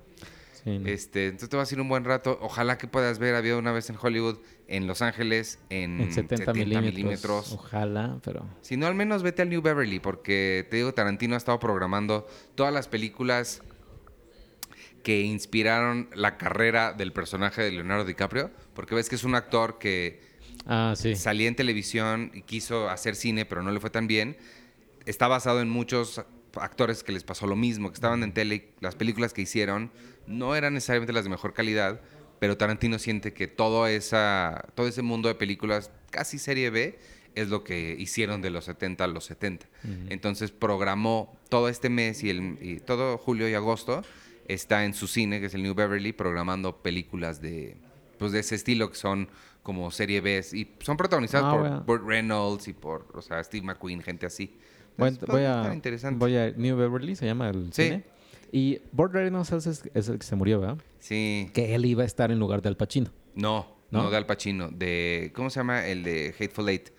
[0.63, 0.87] sí, no.
[0.87, 2.37] Este, entonces te vas a ir un buen rato.
[2.41, 3.33] Ojalá que puedas ver.
[3.35, 6.83] Había una vez en Hollywood, en Los Ángeles, en, en 70, milímetros.
[6.93, 7.51] milímetros.
[7.53, 8.45] Ojalá, pero...
[8.61, 12.27] Si no, al menos vete al New Beverly, porque te digo, Tarantino ha estado programando
[12.55, 13.61] todas las películas
[15.03, 19.79] que inspiraron la carrera del personaje de Leonardo DiCaprio, porque ves que es un actor
[19.79, 20.21] que
[20.67, 21.15] Ah, sí.
[21.15, 24.37] salía en televisión y quiso hacer cine, pero no le fue tan bien.
[25.05, 26.23] Está basado en muchos
[26.59, 29.91] actores que les pasó lo mismo, que estaban en tele, las películas que hicieron
[30.27, 32.01] no eran necesariamente las de mejor calidad,
[32.39, 36.97] pero Tarantino siente que todo, esa, todo ese mundo de películas, casi serie B,
[37.35, 39.67] es lo que hicieron de los 70 a los 70.
[40.09, 44.03] Entonces programó todo este mes y, el, y todo julio y agosto
[44.47, 47.75] está en su cine, que es el New Beverly, programando películas de,
[48.17, 49.27] pues de ese estilo que son
[49.63, 51.83] como serie B y son protagonizadas Ah, por bueno.
[51.85, 54.57] Burt Reynolds y por, o sea, Steve McQueen, gente así.
[54.97, 56.17] Voy, Entonces, voy a, interesante.
[56.19, 57.83] voy a New Beverly, se llama el Sí.
[57.83, 58.03] cine.
[58.51, 60.77] Y Burt Reynolds es, es el que se murió, ¿verdad?
[60.99, 61.49] Sí.
[61.53, 63.09] Que él iba a estar en lugar de Al Pacino.
[63.33, 64.09] No, no, ¿No?
[64.11, 65.85] de Al Pacino, de ¿cómo se llama?
[65.85, 66.89] El de Hateful Eight.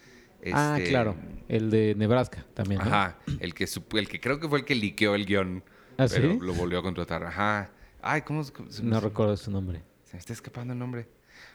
[0.52, 1.16] Ah, Este, claro.
[1.48, 2.80] El de Nebraska también.
[2.80, 2.86] ¿no?
[2.86, 5.62] Ajá, el que el que creo que fue el que liqueó el guion,
[5.98, 6.38] ¿Ah, pero sí?
[6.42, 7.24] lo volvió a contratar.
[7.24, 7.70] Ajá.
[8.02, 9.82] Ay, ¿cómo, cómo No recuerdo su nombre.
[10.16, 11.06] Me está escapando el nombre.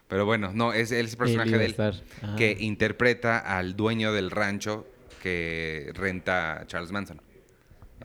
[0.07, 1.75] Pero bueno, no, es, él es el personaje de él.
[2.21, 2.35] Ah.
[2.37, 4.85] que interpreta al dueño del rancho
[5.23, 7.19] que renta Charles Manson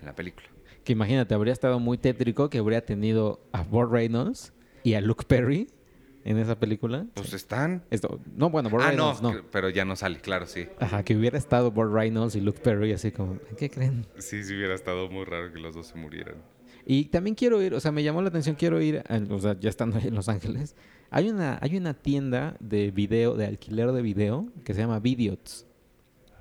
[0.01, 0.47] en la película.
[0.83, 5.27] Que imagínate, habría estado muy tétrico que habría tenido a Burt Reynolds y a Luke
[5.29, 5.69] Perry
[6.25, 7.05] en esa película.
[7.13, 7.85] Pues están.
[7.91, 9.33] Esto, no, bueno, Burt Ah, no, Reynolds no.
[9.33, 10.69] que- pero ya no sale, claro, sí.
[10.81, 14.07] Ajá, que hubiera estado Burt Reynolds y Luke Perry así como, ¿qué creen?
[14.17, 16.37] Sí, sí hubiera estado muy raro que los dos se murieran.
[16.87, 19.59] Y también quiero ir, o sea, me llamó la atención, quiero ir, a- o sea,
[19.59, 20.77] ya estando ahí en Los Ángeles,
[21.11, 25.67] hay una, hay una tienda de video, de alquiler de video, que se llama Vidiots.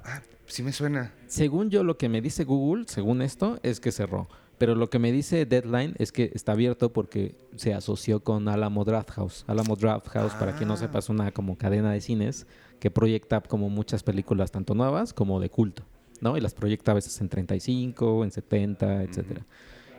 [0.03, 1.13] Ah, sí me suena.
[1.27, 4.27] Según yo, lo que me dice Google, según esto, es que cerró.
[4.59, 8.85] Pero lo que me dice Deadline es que está abierto porque se asoció con Alamo
[8.85, 9.43] Draft House.
[9.47, 10.77] Alamo Draft House, para quien no Ah.
[10.77, 12.47] sepa, es una como cadena de cines
[12.79, 15.83] que proyecta como muchas películas, tanto nuevas como de culto,
[16.21, 16.37] ¿no?
[16.37, 19.41] Y las proyecta a veces en 35, en 70, etcétera.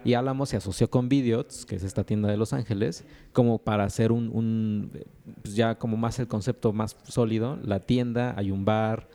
[0.07, 3.85] Y Alamo se asoció con Vidiots, que es esta tienda de Los Ángeles, como para
[3.85, 4.91] hacer un, un,
[5.43, 7.59] pues ya como más el concepto más sólido.
[7.63, 9.09] La tienda, hay un bar,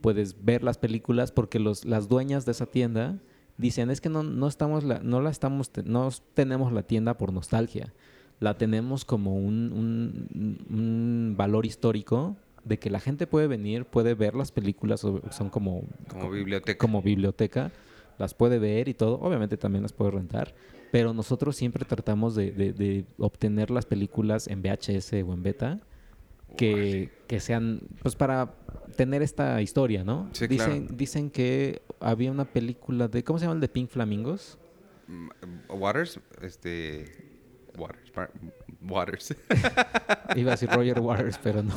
[0.00, 3.18] puedes ver las películas porque los, las dueñas de esa tienda
[3.58, 7.32] dicen es que no, no estamos la, no la estamos no tenemos la tienda por
[7.32, 7.92] nostalgia
[8.38, 14.12] la tenemos como un, un- un valor histórico de que la gente puede venir puede
[14.12, 16.76] ver las películas son como Como biblioteca.
[16.78, 17.72] como biblioteca
[18.18, 20.54] las puede ver y todo obviamente también las puede rentar
[20.92, 25.80] pero nosotros siempre tratamos de, de- de obtener las películas en VHS o en beta
[26.56, 28.54] que, que sean, pues para
[28.96, 30.30] tener esta historia, ¿no?
[30.32, 30.96] Sí, dicen, claro.
[30.96, 34.56] dicen que había una película de, ¿cómo se llama el de Pink Flamingos?
[35.08, 35.28] Mm,
[35.68, 37.04] Waters, este...
[37.76, 38.12] Waters.
[38.80, 39.36] Waters.
[40.36, 41.74] Iba a decir Roger Waters, pero no.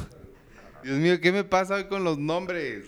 [0.84, 2.86] Dios mío, ¿qué me pasa hoy con los nombres?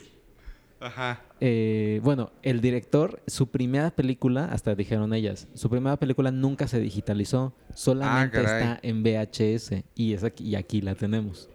[0.79, 1.19] Ajá.
[1.43, 6.79] Eh, bueno, el director, su primera película, hasta dijeron ellas, su primera película nunca se
[6.79, 11.49] digitalizó, solamente Ah, está en VHS y, es aquí, y aquí la tenemos.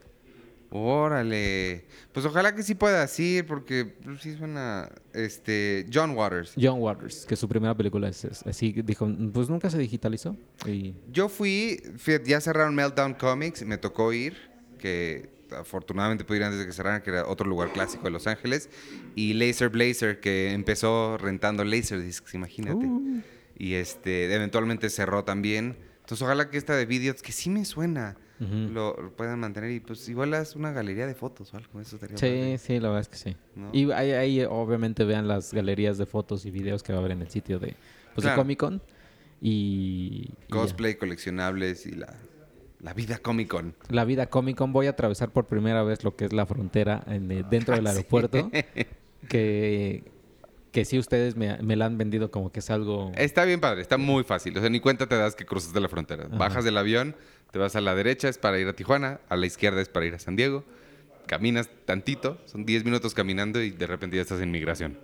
[0.71, 1.85] Órale.
[2.13, 4.91] Pues ojalá que sí puedas ir, porque pues, sí suena.
[5.15, 5.87] Este.
[5.93, 6.55] John Waters.
[6.61, 10.37] John Waters, que su primera película es, es- así, dijo, pues nunca se digitalizó.
[10.67, 11.81] Y Yo fui,
[12.25, 14.37] ya cerraron Meltdown Comics, me tocó ir,
[14.79, 18.27] que afortunadamente pude ir antes de que cerraran, que era otro lugar clásico de Los
[18.27, 18.69] Ángeles,
[19.15, 22.87] y Laser Blazer, que empezó rentando Laserdiscs, imagínate.
[22.87, 23.23] Uh.
[23.59, 25.77] Y este, eventualmente cerró también.
[26.01, 29.81] Entonces ojalá que esta de videos, que sí me suena, lo, lo puedan mantener y
[29.81, 32.59] pues igual haz una galería de fotos o algo, eso estaría Sí, padre.
[32.59, 33.37] sí, la verdad es que sí.
[33.55, 33.71] ¿No?
[33.73, 37.13] Y ahí, ahí, obviamente vean las galerías de fotos y videos que va a haber
[37.13, 37.69] en el sitio de,
[38.15, 38.37] pues, de Claro.
[38.43, 38.83] Comic Con.
[39.41, 40.29] Y.
[40.51, 42.15] Cosplay, coleccionables y la,
[42.81, 43.75] la vida Comic Con.
[43.89, 44.73] La vida Comic Con.
[44.73, 47.87] Voy a atravesar por primera vez lo que es la frontera en, eh, dentro del
[47.87, 47.97] Ah, sí.
[47.99, 48.51] aeropuerto.
[49.29, 50.05] Que,
[50.71, 53.11] que sí ustedes me, me la han vendido como que es algo...
[53.17, 54.57] Está bien padre, está muy fácil.
[54.57, 56.27] O sea, ni cuenta te das que cruzaste la frontera.
[56.27, 56.37] Ajá.
[56.37, 57.17] Bajas del avión,
[57.51, 60.07] te vas a la derecha, es para ir a Tijuana, a la izquierda es para
[60.07, 60.63] ir a San Diego.
[61.27, 64.97] Caminas tantito, son 10 minutos caminando y de repente ya estás en migración.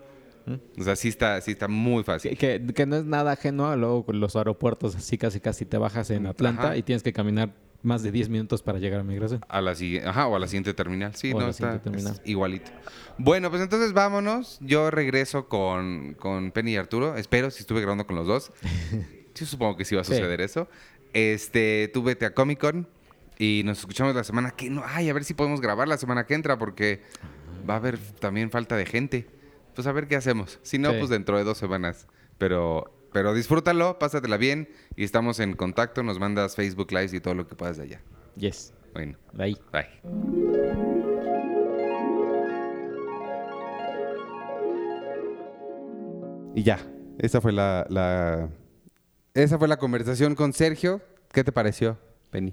[0.79, 2.37] O sea, sí está, sí está muy fácil.
[2.37, 5.65] Que, que- que no es nada ajeno a luego con los aeropuertos, así casi casi
[5.65, 6.77] te bajas en Atlanta Ajá.
[6.77, 9.41] y tienes que caminar más de 10 minutos para llegar a migración.
[9.49, 11.15] A la siguiente, ajá, o a la siguiente terminal.
[11.17, 12.13] Sí, O no, está siguiente terminal.
[12.15, 12.71] es igualito.
[13.19, 14.59] Bueno, pues entonces vámonos.
[14.61, 17.17] Yo regreso con, con Penny y Arturo.
[17.17, 18.53] Espero, si estuve grabando con los dos.
[19.35, 20.13] Sí, supongo que sí va a Sí.
[20.13, 20.69] suceder eso.
[21.15, 22.87] Este, tú vete a Comic Con
[23.39, 24.83] y nos escuchamos la semana que no.
[24.87, 27.01] Ay, a ver si podemos grabar la semana que entra porque
[27.69, 29.27] va a haber también falta de gente.
[29.75, 30.59] Pues a ver qué hacemos.
[30.63, 30.97] Si no, Sí.
[30.99, 32.07] pues dentro de dos semanas.
[32.39, 36.03] Pero, pero disfrútalo, pásatela bien y estamos en contacto.
[36.03, 38.01] Nos mandas Facebook Live y todo lo que puedas de allá.
[38.37, 38.75] Yes.
[38.95, 39.57] Bueno, Ahí.
[39.73, 41.03] bye.
[46.55, 46.79] Y ya,
[47.19, 48.51] esa fue la, la-
[49.35, 51.01] esa fue la conversación con Sergio.
[51.33, 51.99] ¿Qué te pareció,
[52.31, 52.53] Penny?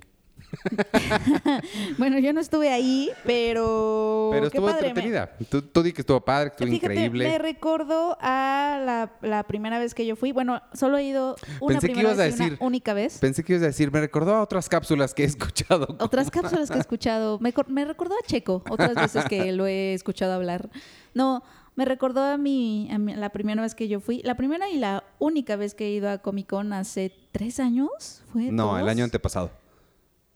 [1.98, 4.30] Bueno, yo no estuve ahí, pero.
[4.32, 5.32] Pero estuvo padre, me- entretenida.
[5.50, 7.28] Tú, tú di que estuvo padre, que estuvo Fíjate, increíble.
[7.28, 10.32] me recordó a la, la primera vez que yo fui.
[10.32, 13.18] Bueno, solo he ido una Pensé que primera a vez y una única vez.
[13.20, 15.88] Pensé que ibas a decir, me recordó a otras cápsulas que he escuchado.
[16.00, 17.40] Otras cápsulas que he escuchado.
[17.40, 20.70] Me, cor- me recordó a Checo, otras veces que lo he escuchado hablar.
[21.14, 21.44] No,
[21.76, 24.22] me recordó a mi- la primera vez que yo fui.
[24.24, 28.22] La primera y la única vez que he ido a Comic Con hace tres años.
[28.32, 29.52] ¿Fue No, el año antepasado.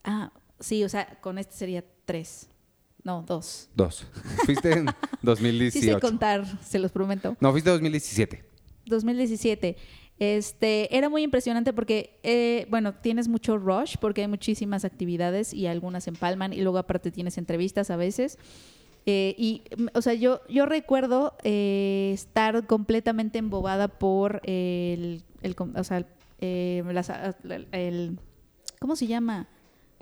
[0.03, 2.49] Ah, sí, o sea, con este sería tres.
[3.03, 3.69] No, dos.
[3.75, 4.07] Dos.
[4.45, 5.93] Fuiste en Sí 2018.
[5.95, 7.35] sé contar, se los prometo.
[7.39, 8.45] no, fuiste en 2017.
[8.85, 9.75] 2017.
[10.19, 15.67] Este, era muy impresionante porque, eh, bueno, tienes mucho rush porque hay muchísimas actividades y
[15.67, 18.37] algunas empalman y luego aparte tienes entrevistas a veces.
[19.05, 25.55] Eh, y, mm, o sea, yo, yo recuerdo eh, estar completamente embobada por el, el
[25.75, 26.05] o sea,
[26.39, 27.11] eh, las-
[27.73, 28.17] el-
[28.79, 29.49] ¿cómo se llama?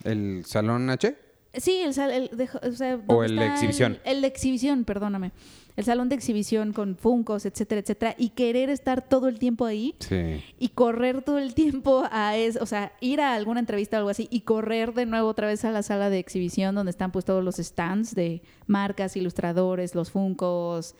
[0.03, 1.15] ¿El Salón H?
[1.53, 3.99] Sí, el, el de, o, sea, O el de exhibición.
[4.05, 5.31] El, el de exhibición, perdóname.
[5.77, 8.15] El salón de exhibición con funcos, etcétera, etcétera.
[8.17, 10.43] Y querer estar todo el tiempo ahí Sí.
[10.59, 14.09] y correr todo el tiempo a es, o sea, ir a alguna entrevista o algo
[14.09, 17.23] así y correr de nuevo otra vez a la sala de exhibición donde están pues
[17.25, 20.95] todos los stands de marcas, ilustradores, los funcos,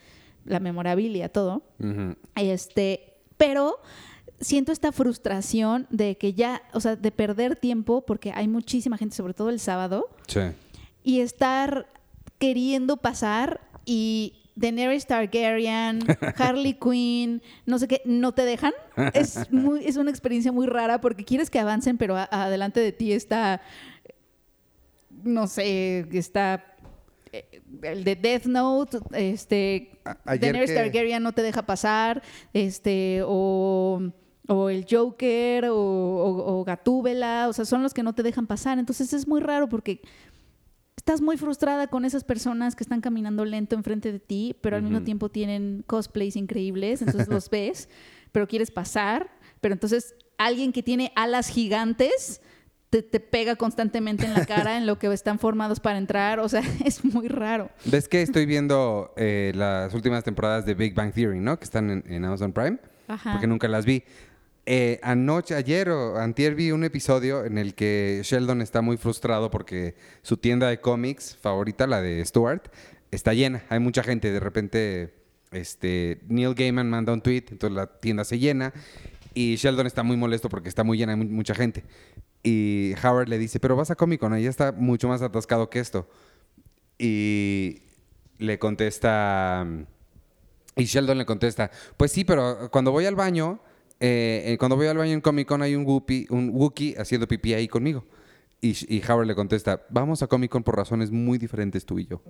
[0.46, 1.64] la memorabilia, todo.
[2.36, 3.78] Este, pero
[4.42, 9.16] siento esta frustración de que ya, o sea, de perder tiempo porque hay muchísima gente,
[9.16, 10.40] sobre todo el sábado, Sí.
[11.04, 11.88] y estar
[12.40, 16.00] queriendo pasar y Daenerys Targaryen,
[16.38, 18.74] Harley Quinn, no sé qué, no te dejan.
[19.14, 22.92] Es, muy, es una experiencia muy rara porque quieres que avancen, pero a- adelante de
[22.92, 23.62] ti está,
[25.24, 26.66] no sé, está
[27.32, 32.22] eh, el de Death Note, este, A- Daenerys que- Targaryen no te deja pasar,
[32.54, 34.02] este, o,
[34.48, 38.48] o el Joker, o, o, o Gatúbela, o sea, son los que no te dejan
[38.48, 38.80] pasar.
[38.80, 40.02] Entonces es muy raro porque
[41.02, 44.84] estás muy frustrada con esas personas que están caminando lento enfrente de ti, pero al
[44.84, 47.90] mismo tiempo tienen cosplays increíbles, entonces los ves,
[48.32, 52.42] pero quieres pasar, pero entonces alguien que tiene alas gigantes
[52.92, 56.40] te, te pega constantemente en la cara en lo que están formados para entrar.
[56.40, 57.70] O sea, es muy raro.
[57.86, 61.58] ¿Ves que estoy viendo eh, las últimas temporadas de Big Bang Theory, ¿no?
[61.58, 62.78] Que están en, en Amazon Prime.
[63.08, 63.32] Ajá.
[63.32, 64.04] Porque nunca las vi.
[64.66, 69.50] Eh, anoche, ayer o antier vi un episodio en el que Sheldon está muy frustrado
[69.50, 72.68] porque su tienda de cómics favorita, la de Stuart,
[73.10, 73.64] está llena.
[73.70, 74.32] Hay mucha gente.
[74.32, 75.14] De repente,
[75.52, 78.72] este, Neil Gaiman manda un tweet, entonces la tienda se llena.
[79.34, 81.84] Y Sheldon está muy molesto porque está muy llena, hay mu- mucha gente.
[82.44, 85.80] Y Howard le dice, pero vas a Comic Con, ahí está mucho más atascado que
[85.80, 86.08] esto.
[86.98, 87.82] Y
[88.38, 89.66] le contesta...
[90.76, 93.60] Y Sheldon le contesta, pues sí, pero cuando voy al baño,
[94.02, 95.86] eh, eh, cuando voy al baño en Comic Con hay un
[96.30, 98.04] un Wookiee haciendo pipí ahí conmigo.
[98.60, 102.08] Y, y Howard le contesta, vamos a Comic Con por razones muy diferentes tú y
[102.08, 102.22] yo.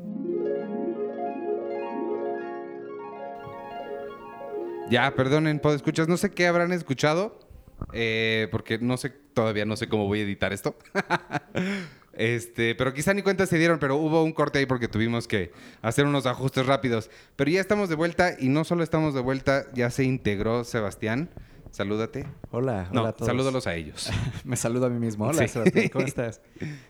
[4.90, 7.40] Ya, perdonen, escuchas, no sé qué habrán escuchado,
[7.94, 10.76] eh, porque no sé, todavía no sé cómo voy a editar esto.
[12.14, 15.54] Este, pero quizá ni cuenta se dieron, pero hubo un corte ahí porque tuvimos que
[15.82, 17.10] hacer unos ajustes rápidos.
[17.38, 21.30] Pero ya estamos de vuelta y no solo estamos de vuelta, ya se integró Sebastián.
[21.72, 22.26] Salúdate.
[22.52, 23.28] Hola, No, hola a todos.
[23.28, 24.10] salúdalos a ellos.
[24.44, 25.26] Me saludo a mí mismo.
[25.28, 25.48] Hola, Sí.
[25.48, 26.42] Sebastián, ¿cómo estás?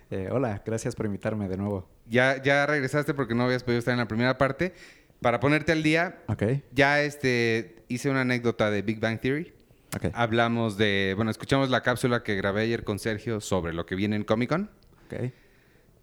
[0.10, 1.88] Eh, hola, gracias por invitarme de nuevo.
[2.08, 4.74] Ya, ya regresaste porque no habías podido estar en la primera parte.
[5.22, 9.54] Para ponerte al día, Ok, ya este, hice una anécdota de Big Bang Theory.
[9.96, 13.94] ok, Hablamos de, bueno, escuchamos la cápsula que grabé ayer con Sergio sobre lo que
[13.94, 14.72] viene en Comic Con.
[15.06, 15.32] ok.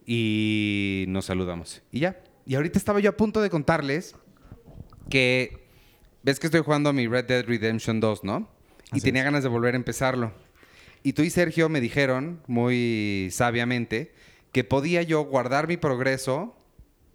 [0.07, 1.83] y nos saludamos.
[1.91, 2.21] Y ya.
[2.47, 4.15] Y ahorita estaba yo a punto de contarles
[5.11, 5.67] que
[6.23, 8.49] ves que estoy jugando a mi Red Dead Redemption 2, ¿no?
[8.93, 9.27] Y tenía es.
[9.27, 10.33] ganas de volver a empezarlo.
[11.03, 14.13] Y tú y Sergio me dijeron muy sabiamente
[14.53, 16.57] que podía yo guardar mi progreso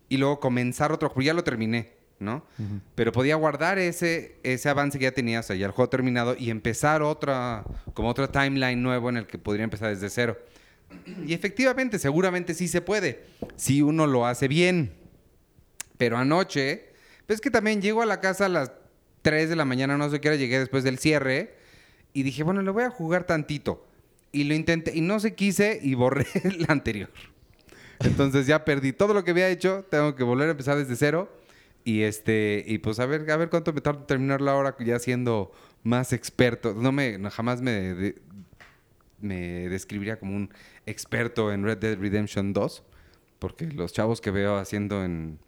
[0.09, 1.25] y luego comenzar otro juego.
[1.25, 2.45] Ya lo terminé, ¿no?
[2.59, 2.79] Ujú.
[2.95, 6.35] Pero podía guardar ese, ese avance que ya tenía, o sea, ya el juego terminado,
[6.37, 10.37] y empezar otra, como otro timeline nuevo en el que podría empezar desde cero.
[11.25, 13.23] Y efectivamente, seguramente sí se puede,
[13.55, 14.93] si uno lo hace bien.
[15.97, 16.93] Pero anoche,
[17.25, 18.71] pues que también llego a la casa a las
[19.23, 21.55] 3 de la mañana, no sé qué hora, llegué después del cierre,
[22.13, 23.85] y dije, bueno, le voy a jugar tantito.
[24.31, 27.09] Y lo intenté, y no se quise, y borré el anterior.
[27.99, 31.31] Entonces ya perdí todo lo que había hecho, tengo que volver a empezar desde cero.
[31.85, 34.99] Y este, y pues a ver, a ver cuánto me tarda en terminarlo ahora ya
[34.99, 35.51] siendo
[35.83, 36.73] más experto.
[36.73, 38.15] No me, jamás me,
[39.19, 40.53] me describiría como un
[40.85, 42.83] experto en Red Dead Redemption 2,
[43.39, 45.39] porque los chavos que veo haciendo en,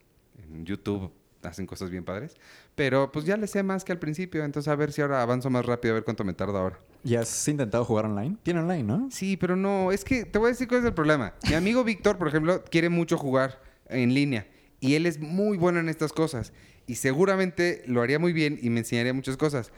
[0.43, 1.11] en YouTube
[1.45, 2.35] hacen cosas bien padres.
[2.75, 5.49] Pero pues ya le sé más que al principio, entonces a ver si ahora avanzo
[5.49, 6.79] más rápido, a ver cuánto me tarda ahora.
[7.03, 8.37] ¿Y has intentado jugar online?
[8.43, 9.07] Tiene online, ¿no?
[9.11, 11.33] Sí, pero no, es que te voy a decir cuál es el problema.
[11.47, 14.47] Mi amigo Víctor, por ejemplo, quiere mucho jugar en línea
[14.79, 16.53] y él es muy bueno en estas cosas
[16.87, 19.71] y seguramente lo haría muy bien y me enseñaría muchas cosas.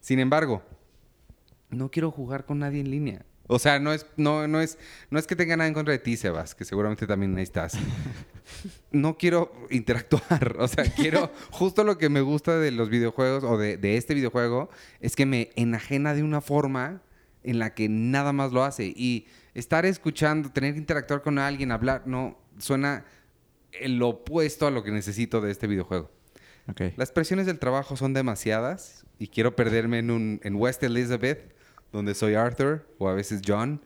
[0.00, 0.62] Sin embargo,
[1.70, 3.24] no quiero jugar con nadie en línea.
[3.52, 4.78] O sea, no es, no, no es,
[5.10, 7.74] no es que tenga nada en contra de ti, Sebas, que seguramente también ahí estás.
[8.90, 10.56] No quiero interactuar.
[10.58, 11.30] O sea, quiero.
[11.50, 14.68] Justo lo que me gusta de los videojuegos o de, de este videojuego
[15.00, 17.02] es que me enajena de una forma
[17.42, 18.86] en la que nada más lo hace.
[18.86, 23.04] Y estar escuchando, tener que interactuar con alguien, hablar, no, suena
[23.72, 26.10] el opuesto a lo que necesito de este videojuego.
[26.68, 26.82] Ok.
[26.96, 31.54] Las presiones del trabajo son demasiadas y quiero perderme en, un, en West Elizabeth,
[31.92, 33.80] donde soy Arthur o a veces John,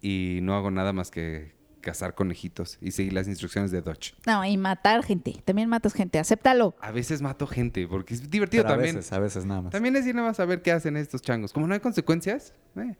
[0.00, 4.14] y no hago nada más que cazar conejitos y seguir las instrucciones de Dodge.
[4.26, 5.42] No, y matar gente.
[5.44, 6.18] También matas gente.
[6.18, 6.74] Acéptalo.
[6.80, 8.96] A veces mato gente porque es divertido Pero a también.
[8.96, 9.72] veces, a veces nada más.
[9.72, 11.52] También es ir nada más a ver qué hacen estos changos.
[11.52, 12.54] Como no hay consecuencias.
[12.76, 12.94] eh.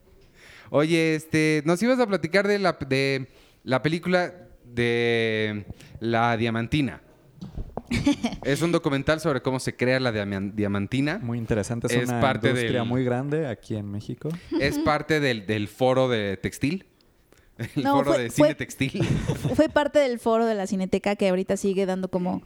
[0.69, 3.27] Oye, este, nos ibas a platicar de la, de
[3.63, 5.65] la película de
[5.99, 7.01] La Diamantina.
[8.43, 11.19] es un documental sobre cómo se crea la diaman- diamantina.
[11.21, 11.87] Muy interesante.
[11.87, 14.29] Es, Es una parte industria del- muy grande aquí en México.
[14.59, 16.85] Es parte del, del foro de textil.
[17.57, 19.03] El No, foro fue- de fue- cine textil.
[19.55, 22.41] Fue parte del foro de la Cineteca que ahorita sigue dando como...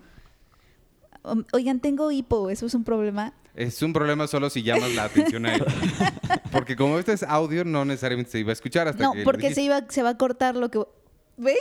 [1.52, 2.50] Oigan, tengo hipo.
[2.50, 3.34] ¿Eso es un problema?
[3.56, 5.66] Es un problema solo si llamas la atención a él.
[6.52, 9.24] Porque como esto es audio, no necesariamente se iba a escuchar hasta No, que lo
[9.26, 10.80] porque se, iba, se va a cortar lo que...
[11.40, 11.56] ¿Ven?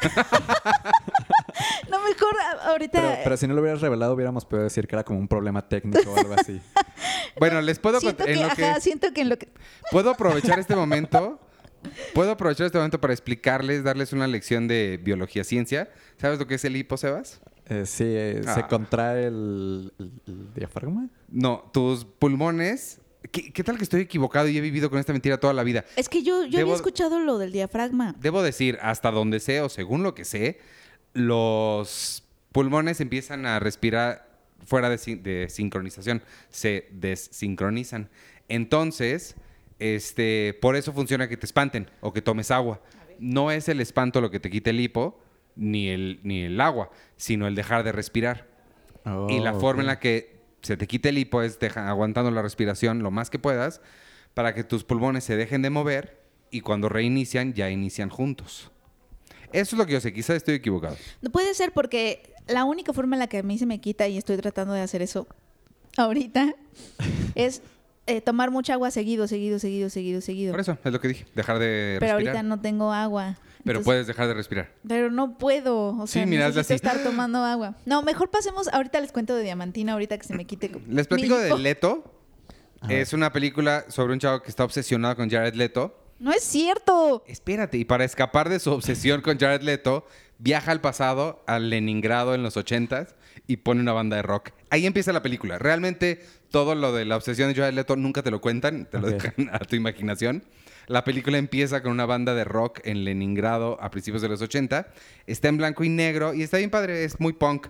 [1.90, 3.00] no, mejor ahorita...
[3.00, 5.68] Pero, pero si no lo hubieras revelado, hubiéramos podido decir que era como un problema
[5.68, 6.60] técnico o algo así.
[7.38, 9.48] Bueno, les puedo siento en que- ajá, siento que en lo que...
[9.92, 11.38] puedo aprovechar este momento.
[12.12, 15.88] Puedo aprovechar este momento para explicarles, darles una lección de biología ciencia.
[16.16, 17.40] ¿Sabes lo que es el hipo, Sebas?
[17.66, 18.66] Eh, sí, eh, se Ah.
[18.66, 21.08] contrae el, el- el diafragma.
[21.28, 23.00] No, tus pulmones.
[23.30, 25.84] ¿Qué, qué tal que estoy equivocado y he vivido con esta mentira toda la vida?
[25.96, 28.14] Es que yo, yo Debo- había escuchado lo del diafragma.
[28.18, 30.58] Debo decir, hasta donde sé o según lo que sé,
[31.12, 34.28] los pulmones empiezan a respirar
[34.64, 38.08] fuera de, sin- de sincronización, se desincronizan.
[38.48, 39.36] Entonces,
[39.78, 42.80] este, por eso funciona que te espanten o que tomes agua.
[43.18, 45.20] No es el espanto lo que te quita el hipo,
[45.56, 48.46] ni el, ni el agua, sino el dejar de respirar.
[49.28, 52.30] y la Oh, forma en la que se te quite el hipo es deja- aguantando
[52.30, 53.80] la respiración lo más que puedas
[54.34, 58.70] para que tus pulmones se dejen de mover y cuando reinician ya inician juntos.
[59.52, 60.96] Eso es lo que yo sé, quizás estoy equivocado.
[61.22, 64.06] No puede ser porque la única forma en la que a mí se me quita
[64.08, 65.26] y estoy tratando de hacer eso
[65.96, 66.54] ahorita
[67.34, 67.62] es
[68.06, 70.52] eh, tomar mucha agua seguido, seguido, seguido, seguido, seguido.
[70.52, 72.36] Por eso es lo que dije, dejar de Pero respirar.
[72.36, 73.36] ahorita no tengo agua.
[73.68, 74.72] Pero Entonces- puedes dejar de respirar.
[74.88, 76.74] Pero no puedo, o sea, Sí, necesito así.
[76.74, 77.76] estar tomando agua.
[77.86, 80.70] No, mejor pasemos, ahorita les cuento de Diamantina, ahorita que se me quite.
[80.88, 81.58] Les platico mi de.
[81.58, 82.14] Leto.
[82.88, 85.96] Es una película sobre un chavo que está obsesionado con Jared Leto.
[86.20, 87.22] No es cierto.
[87.26, 90.06] Espérate, y para escapar de su obsesión con Jared Leto,
[90.38, 93.14] viaja al pasado, a Leningrado en los 80s
[93.46, 94.50] y pone una banda de rock.
[94.70, 95.58] Ahí empieza la película.
[95.58, 99.08] Realmente todo lo de la obsesión de Jared Leto nunca te lo cuentan, te lo
[99.10, 100.42] dejan a tu imaginación.
[100.88, 104.88] La película empieza con una banda de rock en Leningrado a principios de los 80.
[105.26, 107.68] Está en blanco y negro y está bien padre, es muy punk.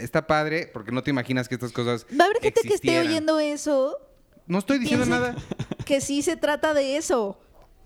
[0.00, 2.06] Está padre porque no te imaginas que estas cosas.
[2.18, 3.98] Va a haber gente que esté oyendo eso.
[4.46, 5.36] No estoy diciendo nada.
[5.84, 7.38] Que sí se trata de eso.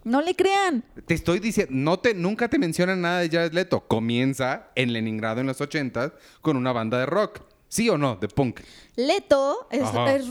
[0.05, 0.85] No le crean.
[1.05, 3.81] Te estoy diciendo, no te, nunca te mencionan nada de Jared Leto.
[3.89, 7.43] Comienza en Leningrado en los 80 con una banda de rock.
[7.69, 8.17] ¿Sí o no?
[8.17, 8.61] De punk.
[8.97, 10.27] Leto es, es,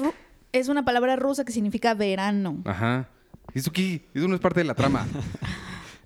[0.51, 2.61] es una palabra rusa que significa verano.
[2.65, 3.09] Ajá.
[3.53, 4.07] ¿Eso qué?
[4.13, 5.05] Eso no es parte de la trama.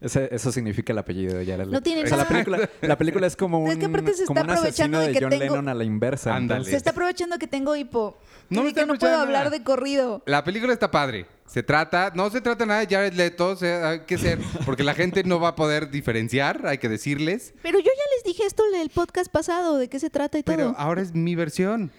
[0.02, 2.34] Ese- eso significa el apellido de Jared No tiene O sea, la nada.
[2.34, 5.00] película, la película es como un, Es que aparte se como está un aprovechando asesino
[5.00, 6.36] de de, que John tengo- Lennon a la inversa.
[6.36, 6.58] Ándale.
[6.58, 8.18] entonces- Se está aprovechando que tengo hipo.
[8.50, 9.58] No me que no puedo aprovechando hablar nada.
[9.58, 10.22] de corrido.
[10.26, 11.26] La película está padre.
[11.46, 14.84] Se trata, no se trata nada de Jared Leto, o sea, hay que ser, porque
[14.84, 17.54] la gente no va a poder diferenciar, hay que decirles.
[17.62, 20.44] Pero yo ya les dije esto en el podcast pasado, de qué se trata y
[20.44, 20.76] Pero todo.
[20.78, 21.92] ahora es mi versión.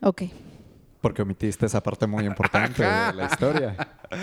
[0.00, 0.22] Ok,
[1.04, 3.76] Porque omitiste esa parte muy importante de la historia.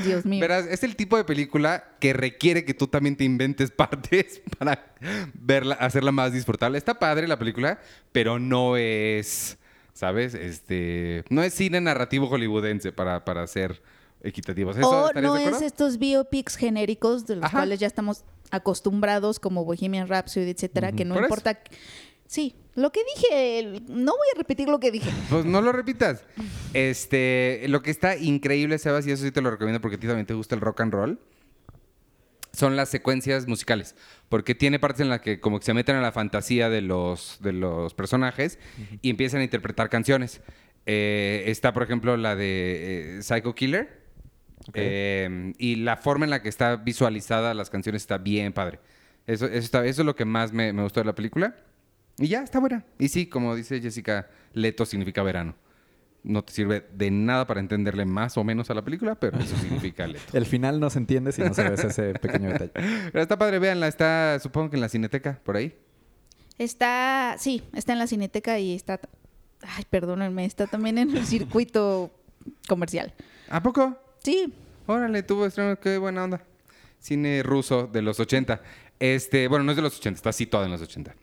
[0.04, 0.42] Dios mío.
[0.42, 4.92] Verás, es el tipo de película que requiere que tú también te inventes partes para
[5.36, 6.80] verla, hacerla más disfrutable.
[6.80, 7.80] Está padre la película,
[8.12, 9.60] pero no es,
[9.94, 10.34] ¿sabes?
[10.34, 13.84] Este, no es cine narrativo hollywoodense para, para ser
[14.24, 14.76] equitativos.
[14.76, 17.60] ¿Eso o no de es estos biopics genéricos de los Ajá.
[17.60, 21.28] cuales ya estamos acostumbrados, como Bohemian Rhapsody, etcétera, que no Por eso.
[21.28, 21.60] importa.
[22.26, 25.12] Sí, lo que dije, no voy a repetir lo que dije.
[25.30, 26.24] Pues no lo repitas.
[26.74, 30.08] Este, lo que está increíble, Sebas, y eso sí te lo recomiendo porque a ti
[30.08, 31.20] también te gusta el rock and roll,
[32.54, 33.96] son las secuencias musicales.
[34.30, 37.38] Porque tiene partes en las que como que se meten a la fantasía de los,
[37.42, 38.60] de los personajes
[39.02, 40.42] y empiezan a interpretar canciones.
[40.86, 44.02] Eh, está, por ejemplo, la de eh, Psycho Killer.
[44.74, 48.80] Eh, y la forma en la que está visualizada las canciones está bien padre.
[49.28, 51.56] Eso, eso, está- eso es lo que más me, me gustó de la película.
[52.18, 52.86] Y ya, está buena.
[53.00, 55.56] Y sí, como dice Jessica, Leto significa verano.
[56.24, 59.56] No te sirve de nada para entenderle más o menos a la película, pero eso
[59.58, 60.22] significa Leto.
[60.38, 62.72] El final no se entiende si no sabes ese pequeño detalle.
[63.12, 63.88] Pero está padre, véanla.
[63.88, 65.76] Está, supongo que en la cineteca, por ahí.
[66.60, 69.00] Está, sí, está en la cineteca y está,
[69.62, 72.12] ay, perdónenme, está también en el circuito
[72.68, 73.16] comercial.
[73.50, 73.98] ¿A poco?
[74.24, 74.54] Sí,
[74.88, 76.42] Órale, tuvo estreno, qué buena onda.
[77.00, 78.62] Cine ruso de los 80.
[79.00, 81.16] Este, bueno, no es de los 80, está situado en los 80.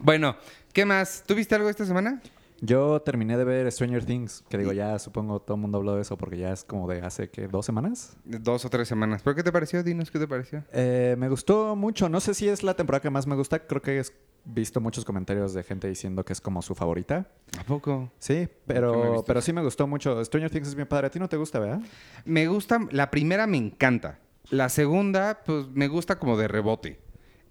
[0.00, 0.36] Bueno,
[0.72, 1.22] ¿qué más?
[1.26, 2.20] ¿Tuviste algo esta semana?
[2.60, 6.02] Yo terminé de ver Stranger Things, que digo, ya supongo todo el mundo habló de
[6.02, 7.46] eso porque ya es como de hace, ¿qué?
[7.46, 8.16] ¿Dos semanas?
[8.24, 9.22] Dos o tres semanas.
[9.22, 9.82] ¿Pero qué te pareció?
[9.82, 10.64] Dinos qué te pareció.
[10.72, 12.08] Eh, me gustó mucho.
[12.08, 13.66] No sé si es la temporada que más me gusta.
[13.66, 14.02] Creo que he
[14.44, 17.28] visto muchos comentarios de gente diciendo que es como su favorita.
[17.58, 18.10] ¿A poco?
[18.18, 20.24] Sí, pero, pero sí me gustó mucho.
[20.24, 21.08] Stranger Things es bien padre.
[21.08, 21.80] A ti no te gusta, ¿verdad?
[22.24, 24.20] Me gusta, la primera me encanta.
[24.50, 27.03] La segunda, pues me gusta como de rebote.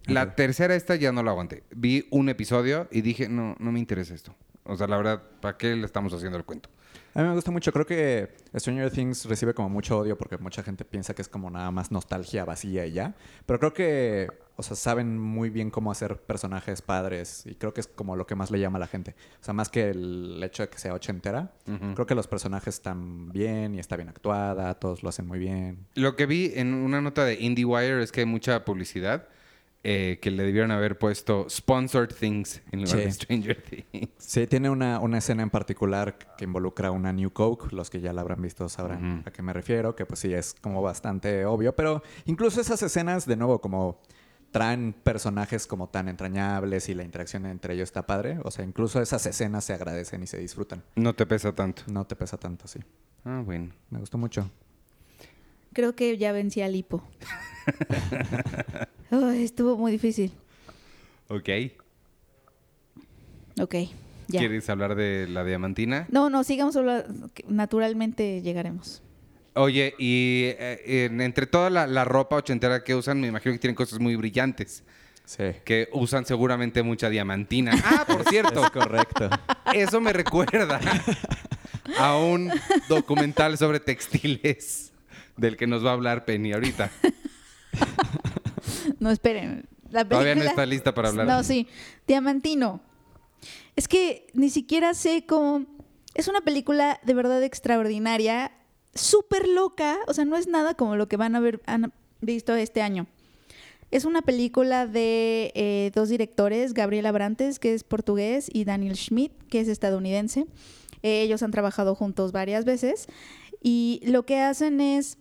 [0.05, 1.63] La tercera, esta ya no la aguanté.
[1.75, 4.35] Vi un episodio y dije, no, no me interesa esto.
[4.65, 6.69] O sea, la verdad, ¿para qué le estamos haciendo el cuento?
[7.15, 7.71] A mí me gusta mucho.
[7.71, 11.49] Creo que Stranger Things recibe como mucho odio porque mucha gente piensa que es como
[11.49, 13.13] nada más nostalgia vacía y ya.
[13.45, 17.81] Pero creo que, o sea, saben muy bien cómo hacer personajes padres y creo que
[17.81, 19.15] es como lo que más le llama a la gente.
[19.41, 21.93] O sea, más que el hecho de que sea ochentera, Ujú.
[21.93, 25.85] creo que los personajes están bien y está bien actuada, todos lo hacen muy bien.
[25.95, 29.27] Lo que vi en una nota de IndieWire es que hay mucha publicidad
[29.85, 33.03] eh, que le debieron haber puesto Sponsored Things en lugar Sí.
[33.03, 34.09] de Stranger Things.
[34.17, 37.75] Sí, tiene una, una escena en particular que involucra una New Coke.
[37.75, 40.53] Los que ya la habrán visto sabrán a qué me refiero, que pues sí es
[40.53, 41.75] como bastante obvio.
[41.75, 43.99] Pero incluso esas escenas, de nuevo, como
[44.51, 48.37] traen personajes como tan entrañables y la interacción entre ellos está padre.
[48.43, 50.83] O sea, incluso esas escenas se agradecen y se disfrutan.
[50.95, 51.83] No te pesa tanto.
[51.91, 52.79] No te pesa tanto, sí.
[53.25, 53.73] Ah, bueno.
[53.89, 54.49] Me gustó mucho.
[55.73, 57.03] creo que ya vencí al hipo.
[59.21, 60.31] Estuvo muy difícil.
[61.27, 61.49] Ok.
[63.59, 63.75] Ok.
[64.27, 64.39] Ya.
[64.39, 66.07] ¿Quieres hablar de la diamantina?
[66.09, 67.29] No, no, sigamos hablando.
[67.47, 69.01] Naturalmente llegaremos.
[69.55, 73.59] Oye, y eh, en- entre toda la, la ropa ochentera que usan, me imagino que
[73.59, 74.83] tienen cosas muy brillantes.
[75.25, 75.43] Sí.
[75.63, 77.73] Que usan seguramente mucha diamantina.
[77.85, 79.29] Ah, por cierto, Es correcto.
[79.73, 80.79] eso me recuerda
[81.99, 82.49] a un
[82.89, 84.91] documental sobre textiles
[85.37, 86.89] del que nos va a hablar Penny ahorita.
[88.99, 89.65] No, esperen.
[89.89, 91.27] La Todavía no película- está lista para hablar.
[91.27, 91.67] No, sí.
[92.07, 92.81] Diamantino.
[93.75, 95.65] Es que ni siquiera sé cómo...
[96.15, 98.51] Es una película de verdad extraordinaria,
[98.93, 99.97] súper loca.
[100.07, 103.07] O sea, no es nada como lo que van a han visto este año.
[103.91, 109.31] Es una película de eh, dos directores, Gabriel Abrantes, que es portugués, y Daniel Schmidt,
[109.49, 110.47] que es estadounidense.
[111.03, 113.07] Eh, ellos han trabajado juntos varias veces.
[113.61, 115.17] Y lo que hacen es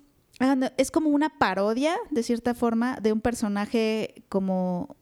[0.77, 4.97] es como una parodia, de cierta forma, de un personaje como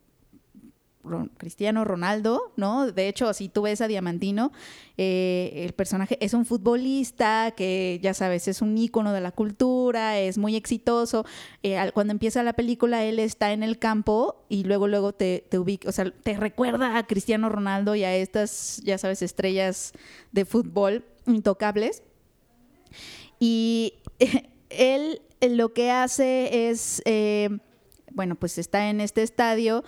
[1.38, 2.92] Cristiano Ronaldo, ¿no?
[2.92, 4.52] De hecho, si tú ves a Diamantino,
[4.98, 10.18] eh, el personaje es un futbolista que, ya sabes, es un ícono de la cultura,
[10.18, 11.24] es muy exitoso.
[11.62, 15.58] Eh, cuando empieza la película, él está en el campo y luego, luego te, te
[15.58, 19.92] ubica, o sea, te recuerda a Cristiano Ronaldo y a estas, ya sabes, estrellas
[20.32, 22.02] de fútbol intocables.
[23.38, 23.94] Y
[24.70, 27.50] él eh, lo que hace es, eh,
[28.12, 29.84] bueno, pues está en este estadio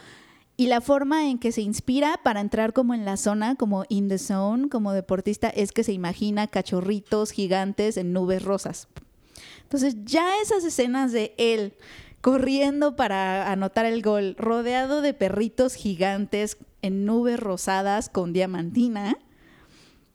[0.57, 4.09] y la forma en que se inspira para entrar como en la zona, como in
[4.09, 8.89] the zone, como deportista, es que se imagina cachorritos gigantes en nubes rosas.
[9.63, 11.75] Entonces ya esas escenas de él
[12.21, 19.17] corriendo para anotar el gol, rodeado de perritos gigantes en nubes rosadas con diamantina,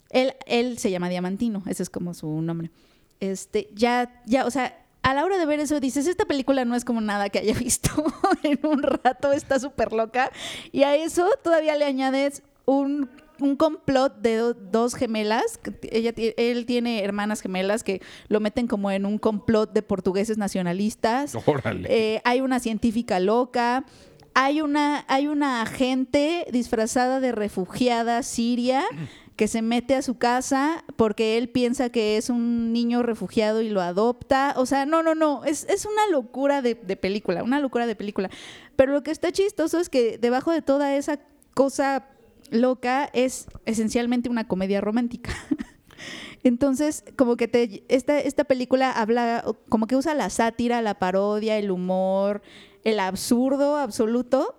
[0.09, 2.71] él, él se llama Diamantino, ese es como su nombre.
[3.19, 6.75] Este, ya, ya, o sea, a la hora de ver eso dices, esta película no
[6.75, 7.89] es como nada que haya visto
[8.43, 10.31] en un rato, está súper loca.
[10.71, 13.09] Y a eso todavía le añades un,
[13.39, 15.59] un complot de do- dos gemelas.
[15.83, 21.35] Ella, él tiene hermanas gemelas que lo meten como en un complot de portugueses nacionalistas.
[21.45, 21.87] Órale.
[21.89, 23.85] Eh, hay una científica loca.
[24.33, 28.83] Hay una, hay una agente disfrazada de refugiada siria
[29.37, 33.69] que se mete a su casa porque él piensa que es un niño refugiado y
[33.69, 34.55] lo adopta.
[34.57, 35.45] O sea, no, no, no.
[35.45, 38.29] Es, es una locura de, de película, una locura de película.
[38.75, 41.19] Pero lo que está chistoso es que debajo de toda esa
[41.53, 42.07] cosa
[42.49, 45.31] loca es esencialmente una comedia romántica.
[46.43, 51.57] Entonces, como que te, esta, esta película habla, como que usa la sátira, la parodia,
[51.57, 52.41] el humor,
[52.83, 54.55] el absurdo absoluto,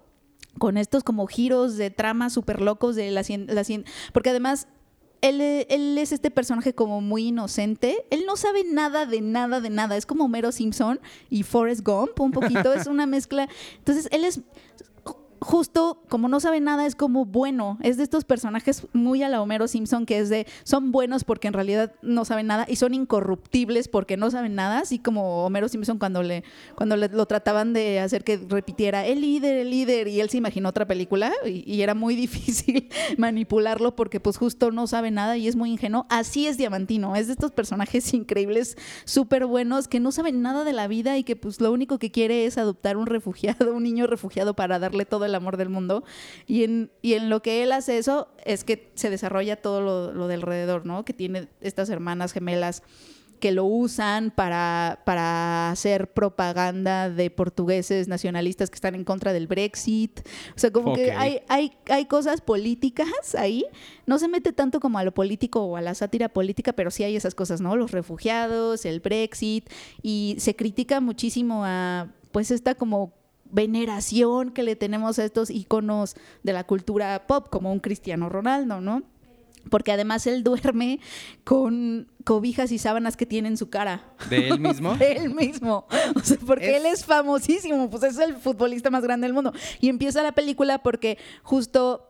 [0.59, 3.63] con estos como giros de trama súper locos de la, la
[4.13, 4.69] Porque además,
[5.21, 8.05] él, él es este personaje como muy inocente.
[8.11, 9.97] Él no sabe nada de nada de nada.
[9.97, 11.01] Es como Homero Simpson
[11.31, 12.73] y Forrest Gump, un poquito.
[12.73, 13.49] es una mezcla.
[13.79, 14.41] Entonces, él es
[15.41, 17.78] justo como no sabe nada, es como bueno.
[17.82, 21.49] Es de estos personajes muy a la Homero Simpson, que es de son buenos porque
[21.49, 25.68] en realidad no saben nada y son incorruptibles porque no saben nada, así como Homero
[25.68, 30.09] Simpson cuando le cuando le- lo trataban de hacer que repitiera el líder, el líder,
[30.09, 34.70] y él se imaginó otra película y, y era muy difícil manipularlo porque pues justo
[34.70, 36.07] no sabe nada y es muy ingenuo.
[36.09, 40.72] Así es Diamantino, es de estos personajes increíbles, súper buenos, que no saben nada de
[40.72, 44.07] la vida y que pues lo único que quiere es adoptar un refugiado, un niño
[44.07, 46.05] refugiado para darle todo el amor del mundo.
[46.47, 50.12] Y en, y en lo que él hace eso es que se desarrolla todo lo,
[50.12, 51.05] lo de alrededor, ¿no?
[51.05, 52.83] Que tiene estas hermanas gemelas
[53.39, 59.47] que lo usan para, para hacer propaganda de portugueses nacionalistas que están en contra del
[59.47, 60.20] Brexit.
[60.55, 63.64] O sea, como que hay, hay, hay cosas políticas ahí.
[64.07, 67.05] No se mete tanto como a lo político o a la sátira política, pero sí
[67.05, 67.76] hay esas cosas, ¿no?
[67.76, 69.68] Los refugiados, el Brexit,
[70.03, 73.18] y se critica muchísimo a, pues, esta como
[73.51, 78.80] veneración que le tenemos a estos íconos de la cultura pop, como un Cristiano Ronaldo,
[78.80, 79.03] ¿no?
[79.70, 80.99] Porque además él duerme
[81.44, 84.03] con cobijas y sábanas que tienen su cara.
[84.30, 84.94] ¿De él mismo?
[84.96, 85.86] De él mismo.
[86.16, 89.53] O sea, porque Es- él es famosísimo, pues es el futbolista más grande del mundo.
[89.80, 92.05] Y empieza la película porque justo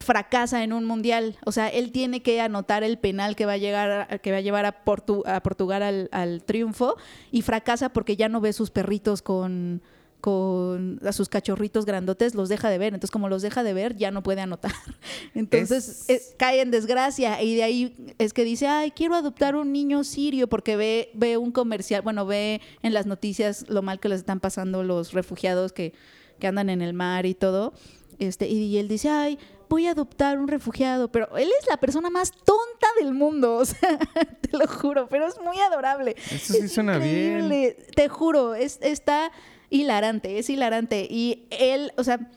[0.00, 1.36] fracasa en un mundial.
[1.46, 4.42] O sea, él tiene que anotar el penal que va a llegar que va a
[4.42, 6.96] llevar a, Portu- a Portugal al, al triunfo
[7.30, 9.82] y fracasa porque ya no ve sus perritos con
[10.24, 13.94] con a sus cachorritos grandotes los deja de ver, entonces como los deja de ver
[13.96, 14.72] ya no puede anotar.
[15.34, 19.70] Entonces Es- cae en desgracia y de ahí es que dice, ay, quiero adoptar un
[19.72, 24.08] niño sirio porque ve, ve un comercial, bueno, ve en las noticias lo mal que
[24.08, 25.92] les están pasando los refugiados que,
[26.38, 27.74] que andan en el mar y todo.
[28.18, 31.76] Este, y, y él dice, ay, voy a adoptar un refugiado, pero él es la
[31.76, 33.98] persona más tonta del mundo, o sea,
[34.40, 36.14] te lo juro, pero es muy adorable.
[36.30, 37.10] Eso sí Es suena bien.
[37.44, 39.30] increíble, Te juro, es, está
[39.74, 41.06] hilarante, es hilarante.
[41.10, 42.30] Y él, o sea,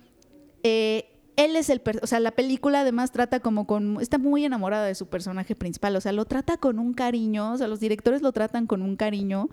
[0.64, 4.86] eh, él es el, o sea, la película además trata como con, está muy enamorada
[4.88, 8.24] de su personaje principal, o sea, lo trata con un cariño, o sea, los directores
[8.24, 9.50] lo tratan con un cariño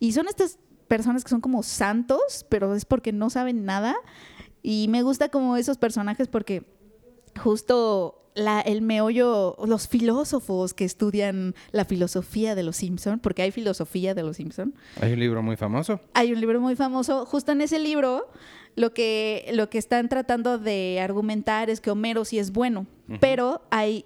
[0.00, 0.58] y son estas
[0.88, 3.94] personas que son como santos, pero es porque no saben nada
[4.60, 6.66] y me gusta como esos personajes porque
[7.40, 13.50] justo la, el meollo, los filósofos que estudian la filosofía de los Simpson, porque hay
[13.50, 16.00] filosofía de los Simpson, Hay un libro muy famoso.
[16.14, 17.26] hay un libro muy famoso.
[17.26, 18.28] Justo en ese libro,
[18.76, 22.86] lo que, lo que están tratando de argumentar es que Homero sí es bueno,
[23.20, 24.04] pero hay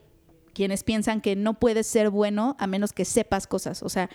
[0.55, 3.83] quienes piensan que no puedes ser bueno a menos que sepas cosas.
[3.83, 4.09] O sea,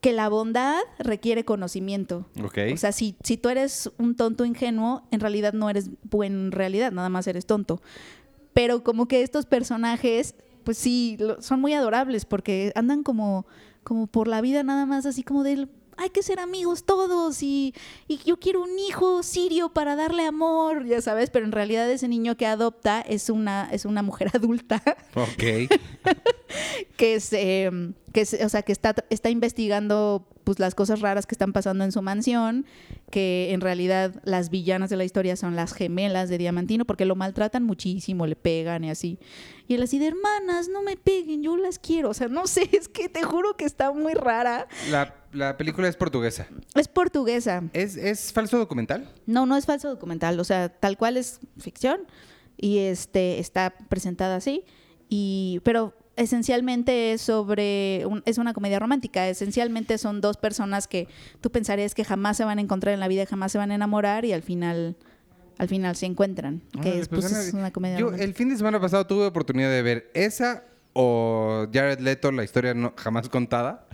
[0.00, 2.26] que la bondad requiere conocimiento.
[2.40, 6.52] O sea, si, si tú eres un tonto ingenuo, en realidad no eres bueno en
[6.52, 7.80] realidad, nada más eres tonto.
[8.58, 10.34] Pero como que estos personajes,
[10.64, 13.46] pues sí, lo- son muy adorables porque andan como,
[13.84, 15.68] como por la vida nada más así como de
[16.00, 17.74] hay que ser amigos todos y,
[18.06, 22.06] y yo quiero un hijo sirio para darle amor, ya sabes, pero en realidad ese
[22.08, 24.82] niño que adopta es una, es una mujer adulta
[25.14, 25.68] ok.
[26.96, 27.70] que es, eh,
[28.12, 31.84] que es- o sea, que está, está investigando pues las cosas raras que están pasando
[31.84, 32.64] en su mansión,
[33.10, 37.16] que en realidad las villanas de la historia son las gemelas de Diamantino, porque lo
[37.16, 39.18] maltratan muchísimo, le pegan y así.
[39.66, 42.08] Y él así de hermanas, no me peguen, yo las quiero.
[42.08, 44.68] O sea, no sé, es que te juro que está muy rara.
[44.90, 46.46] La, la película es portuguesa.
[46.74, 47.64] Es portuguesa.
[47.74, 49.12] ¿Es, ¿Es falso documental?
[49.26, 52.06] No, no es falso documental, o sea, tal cual es ficción
[52.56, 54.64] y este está presentada así
[55.10, 61.08] y pero esencialmente es sobre un- es una comedia romántica, esencialmente son dos personas que
[61.40, 63.74] tú pensarías que jamás se van a encontrar en la vida, jamás se van a
[63.76, 64.96] enamorar y al final
[65.58, 68.24] al final se encuentran, que es, pues pues, es una comedia Yo romántica.
[68.24, 70.62] el fin de semana pasado tuve oportunidad de ver esa
[70.92, 73.86] o Jared Leto, la historia no, jamás contada.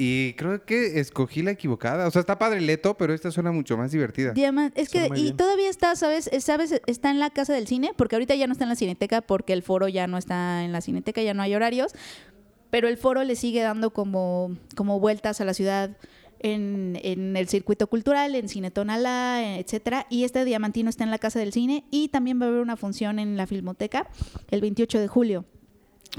[0.00, 2.06] Y creo que escogí la equivocada.
[2.06, 4.32] O sea, está padre Leto, pero esta suena mucho más divertida.
[4.32, 5.36] Diamant- es que y bien.
[5.36, 6.28] todavía está, ¿sabes?
[6.32, 6.80] Eh, ¿Sabes?
[6.86, 9.52] Está en la casa del cine, porque ahorita ya no está en la cineteca, porque
[9.52, 11.92] el foro ya no está en la cineteca, ya no hay horarios,
[12.70, 15.96] pero el foro le sigue dando como, como vueltas a la ciudad
[16.38, 21.10] en, en el circuito cultural, en Cine Tonalá, eh, etcétera, y este Diamantino está en
[21.10, 24.08] la casa del cine y también va a haber una función en la Filmoteca
[24.52, 25.44] el 28 de julio.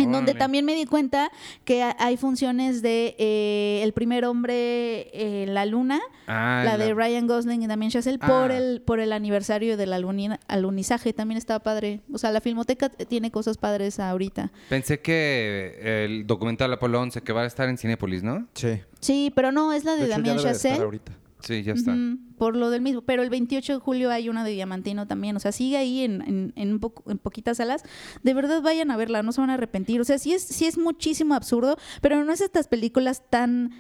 [0.04, 0.40] En donde Órale.
[0.40, 1.32] también me di cuenta
[1.66, 5.10] que ha- hay funciones de eh, El primer hombre
[5.44, 8.28] en la luna, Ah, la de Ryan Gosling y Damien Chazelle Ah.
[8.28, 12.02] por el por el aniversario del aluni- alunizaje también estaba padre.
[12.14, 14.52] O sea, la filmoteca tiene cosas padres ahorita.
[14.70, 18.48] Pensé que el documental Apolo 11 que va a estar en Cinépolis, ¿no?
[18.54, 18.80] Sí.
[19.00, 21.00] Sí, pero no, es la de, De hecho, Damien debe de estar Chazelle.
[21.42, 21.96] Sí, ya está.
[22.38, 23.02] Por lo del mismo.
[23.02, 25.36] Pero el 28 de julio hay una de Diamantino también.
[25.36, 27.84] O sea, sigue ahí en, en, en un poco- en poquitas salas.
[28.24, 30.02] De verdad vayan a verla, no se van a arrepentir.
[30.02, 33.72] O sea, sí es, sí es muchísimo absurdo, pero no es estas películas tan...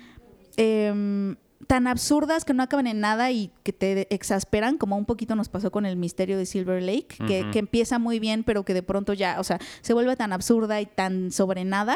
[0.58, 1.36] em,
[1.68, 5.50] tan absurdas que no acaban en nada y que te exasperan, como un poquito nos
[5.50, 8.82] pasó con el misterio de Silver Lake, que, que empieza muy bien, pero que de
[8.82, 11.96] pronto ya, o sea, se vuelve tan absurda y tan sobre nada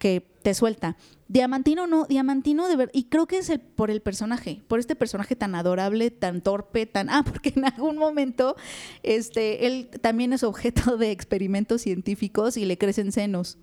[0.00, 0.96] que te suelta.
[1.26, 4.94] Diamantino no, Diamantino de verdad, y creo que es el, por el personaje, por este
[4.94, 8.54] personaje tan adorable, tan torpe, tan, ah, porque en algún momento,
[9.02, 13.58] este, él también es objeto de experimentos científicos y le crecen senos.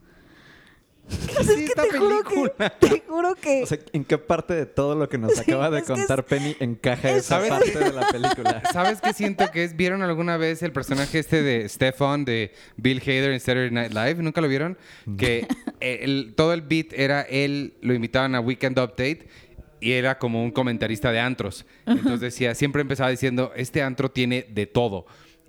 [1.10, 2.70] Sí, esta Te juro película.
[2.80, 5.42] que, te juro que O sea, ¿en qué parte de todo lo que nos Sí,
[5.42, 7.50] acaba de es que es- contar Penny encaja es- esa ¿Sabes?
[7.50, 8.64] parte de la película?
[8.74, 9.76] ¿Sabes qué siento que es?
[9.76, 14.16] ¿Vieron alguna vez el personaje este de Stefan de Bill Hader en Saturday Night Live?
[14.24, 14.78] ¿Nunca lo vieron?
[15.18, 15.46] Que
[15.82, 19.28] eh, el- todo el beat era él, lo invitaban a Weekend Update
[19.82, 21.66] y era como un comentarista de antros.
[21.86, 25.06] Entonces decía, siempre empezaba diciendo, este antro tiene de todo.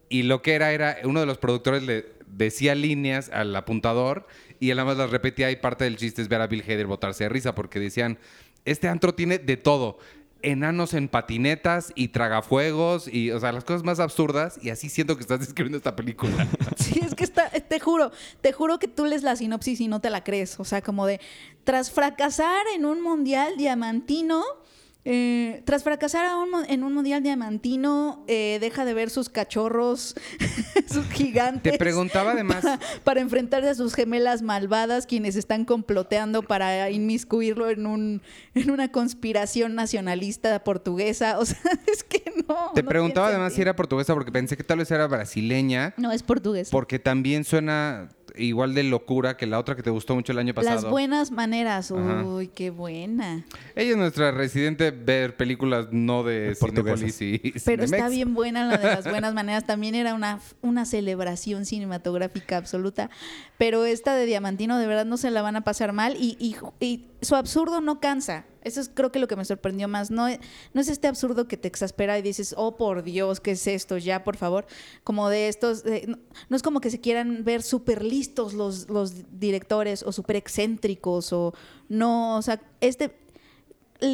[0.09, 4.27] Y lo que era, era, uno de los productores le decía líneas al apuntador
[4.61, 6.87] y él nada más las repetía y parte del chiste es ver a Bill Hader
[6.87, 8.19] botarse de risa porque decían,
[8.65, 9.99] este antro tiene de todo.
[10.43, 15.17] Enanos en patinetas y tragafuegos y, o sea, las cosas más absurdas y así siento
[15.17, 16.47] que estás describiendo esta película.
[16.77, 20.01] Sí, es que está, te juro, te juro que tú lees la sinopsis y no
[20.01, 20.61] te la crees.
[20.61, 21.19] O sea, como de,
[21.65, 24.45] tras fracasar en un mundial diamantino,
[25.07, 30.15] eh, tras fracasar a un en un mundial diamantino, eh, deja de ver sus cachorros,
[30.91, 31.73] sus gigantes.
[31.73, 37.69] Te preguntaba además- Para, para enfrentarse a sus gemelas malvadas, quienes están comploteando para inmiscuirlo
[37.71, 38.23] en, un,
[38.55, 41.39] en una conspiración nacionalista portuguesa.
[41.45, 42.73] O sea, es que no.
[42.75, 46.11] Te no preguntaba además si era portuguesa porque pensé que tal vez era brasileña No,
[46.13, 46.71] es portugués.
[46.71, 50.55] porque también suena igual de locura que la otra que te gustó mucho el año
[50.55, 50.75] pasado.
[50.83, 51.91] Las buenas maneras.
[51.93, 52.25] Ajá.
[52.25, 53.45] Uy, qué buena.
[53.77, 56.55] Ella es nuestra residente ver películas no de.
[56.55, 59.65] Cinépolis y Pero está bien buena la de las buenas maneras.
[59.67, 63.11] También era una, una celebración cinematográfica absoluta.
[63.59, 66.57] Pero esta de Diamantino de verdad no se la van a pasar mal y, y-
[66.81, 68.47] y su absurdo no cansa.
[68.63, 70.11] Eso es creo que lo que me sorprendió más.
[70.11, 73.67] No, no es este absurdo que te exaspera y dices, oh por Dios, ¿qué es
[73.67, 73.99] esto?
[73.99, 74.67] Ya, por favor.
[75.05, 75.85] Como de estos.
[76.49, 81.33] no, es como que se quieran ver súper listos los, los directores o súper excéntricos
[81.33, 81.55] o
[81.89, 82.37] no.
[82.37, 83.17] O sea, este.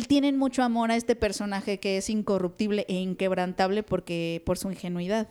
[0.07, 5.29] Tienen mucho amor a este personaje que es incorruptible e inquebrantable porque por su ingenuidad.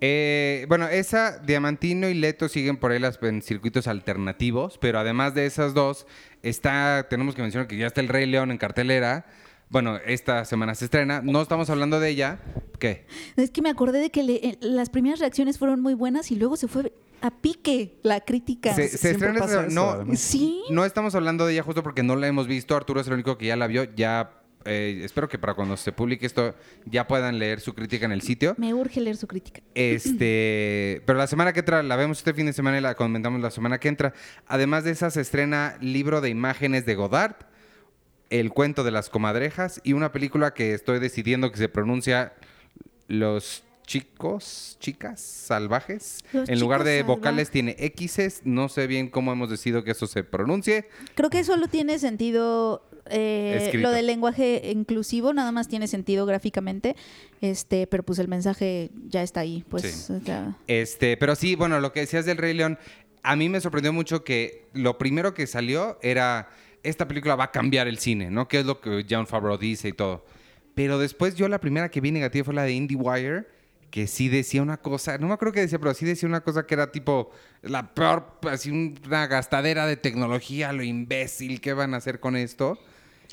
[0.00, 5.34] Eh, bueno, esa, Diamantino y Leto siguen por ahí las, en circuitos alternativos, pero además
[5.34, 6.06] de esas dos,
[6.42, 9.26] está, tenemos que mencionar que ya está el Rey León en cartelera.
[9.70, 11.20] Bueno, esta semana se estrena.
[11.22, 12.38] No estamos hablando de ella.
[12.78, 13.06] ¿Qué?
[13.36, 16.36] Es que me acordé de que le- eh, las primeras reacciones fueron muy buenas y
[16.36, 16.92] luego se fue
[17.22, 18.74] a pique la crítica.
[18.74, 20.04] Se, se estrena eso, no.
[20.16, 20.60] Sí.
[20.70, 22.76] no estamos hablando de ella justo porque no la hemos visto.
[22.76, 23.84] Arturo es el único que ya la vio.
[23.96, 26.54] Ya eh, espero que para cuando se publique esto
[26.86, 28.54] ya puedan leer su crítica en el sitio.
[28.56, 29.60] Me urge leer su crítica.
[29.74, 33.40] Este, pero la semana que entra, la vemos este fin de semana y la comentamos
[33.40, 34.14] la semana que entra.
[34.46, 37.36] Además de esa, se estrena libro de imágenes de Godard,
[38.30, 42.32] El cuento de las comadrejas y una película que estoy decidiendo que se pronuncia
[43.06, 46.24] Los chicos, chicas salvajes.
[46.32, 47.06] Los en lugar de salvajes.
[47.06, 48.40] vocales tiene X's.
[48.44, 50.88] No sé bien cómo hemos decidido que eso se pronuncie.
[51.14, 56.96] Creo que solo tiene sentido eh, lo del lenguaje inclusivo, nada más tiene sentido gráficamente,
[57.40, 60.14] este, pero pues el mensaje ya está ahí, pues Sí.
[60.24, 62.78] ya- Este, pero sí, bueno, lo que decías del Rey León,
[63.22, 66.48] a mí me sorprendió mucho que lo primero que salió era
[66.82, 68.46] esta película va a cambiar el cine, ¿no?
[68.48, 70.24] Que es lo que John Favreau dice y todo.
[70.74, 73.46] Pero después yo la primera que vi negativa fue la de IndieWire,
[73.90, 76.66] que sí decía una cosa, no me acuerdo qué decía, pero sí decía una cosa
[76.66, 77.30] que era tipo
[77.62, 82.78] la peor, así una gastadera de tecnología, lo imbécil, ¿qué van a hacer con esto?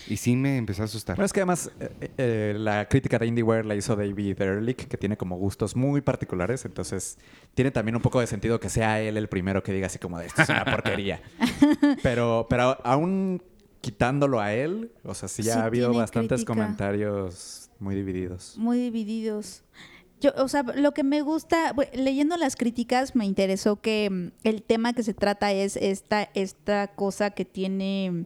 [0.07, 1.15] Y sí me empezó a asustar.
[1.15, 4.97] Bueno, es que además eh, eh, la crítica de IndieWire la hizo David Ehrlich, que
[4.97, 7.17] tiene como gustos muy particulares, entonces
[7.53, 10.19] tiene también un poco de sentido que sea él el primero que diga así como
[10.19, 11.21] de esto es una porquería.
[12.03, 13.41] pero, pero aún
[13.81, 16.53] quitándolo a él, o sea, sí ya Sí ha habido bastantes crítica.
[16.53, 18.55] comentarios muy divididos.
[18.57, 19.63] muy divididos.
[20.21, 24.61] Yo, o sea, lo que me gusta, leyendo las críticas, me interesó que mm, el
[24.61, 28.25] tema que se trata es esta, esta cosa que tiene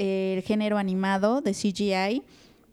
[0.00, 2.22] el género animado de CGI,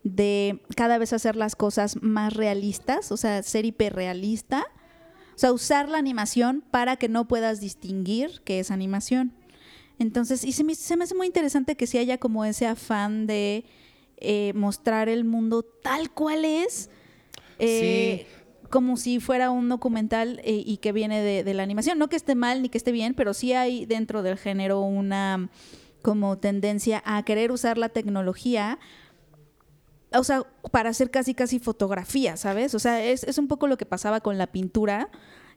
[0.04, 4.66] de cada vez hacer las cosas más realistas, o sea, ser hiperrealista.
[5.34, 9.32] O sea, usar la animación para que no puedas distinguir que es animación.
[10.00, 13.28] Entonces, y se me, se me hace muy interesante que sí haya como ese afán
[13.28, 13.64] de
[14.16, 16.90] eh, mostrar el mundo tal cual es.
[17.60, 18.26] eh,
[18.68, 21.98] Como si fuera un documental eh, y que viene de, de la animación.
[21.98, 25.50] No que esté mal ni que esté bien, pero sí hay dentro del género una
[26.02, 28.78] como tendencia a querer usar la tecnología
[30.12, 32.74] o sea, para hacer casi casi fotografía, ¿sabes?
[32.74, 35.10] O sea, es, es un poco lo que pasaba con la pintura,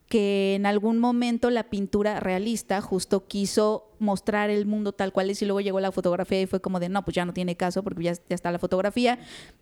[0.08, 5.42] que en algún momento la pintura realista justo quiso mostrar el mundo tal cual es
[5.42, 7.82] y luego llegó la fotografía y fue como de, no, pues ya no tiene caso
[7.82, 9.20] porque ya, ya está la fotografía,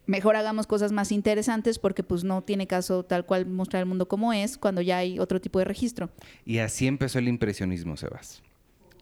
[0.07, 4.07] mejor hagamos cosas más interesantes porque pues no tiene caso tal cual mostrar el mundo
[4.07, 6.09] como es cuando ya hay otro tipo de registro.
[6.45, 8.41] Y así empezó el impresionismo, Sebas.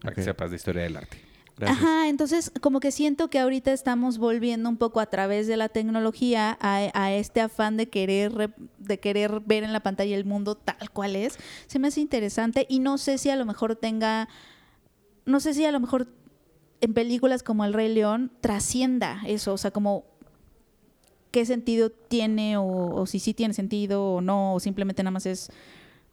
[0.02, 1.27] Para que sepas de historia del arte.
[1.66, 5.70] Ajá, entonces como que siento que ahorita estamos volviendo un poco a través de la
[5.70, 10.26] tecnología a, a este afán de querer re- de querer ver en la pantalla el
[10.26, 11.38] mundo tal cual es.
[11.66, 14.30] Se me hace interesante y no sé si a lo mejor tenga,
[15.26, 16.08] no sé si a lo mejor
[16.80, 20.06] en películas como El Rey León trascienda eso, o sea, como
[21.32, 25.26] qué sentido tiene o, o si sí tiene sentido o no, o simplemente nada más
[25.26, 25.50] es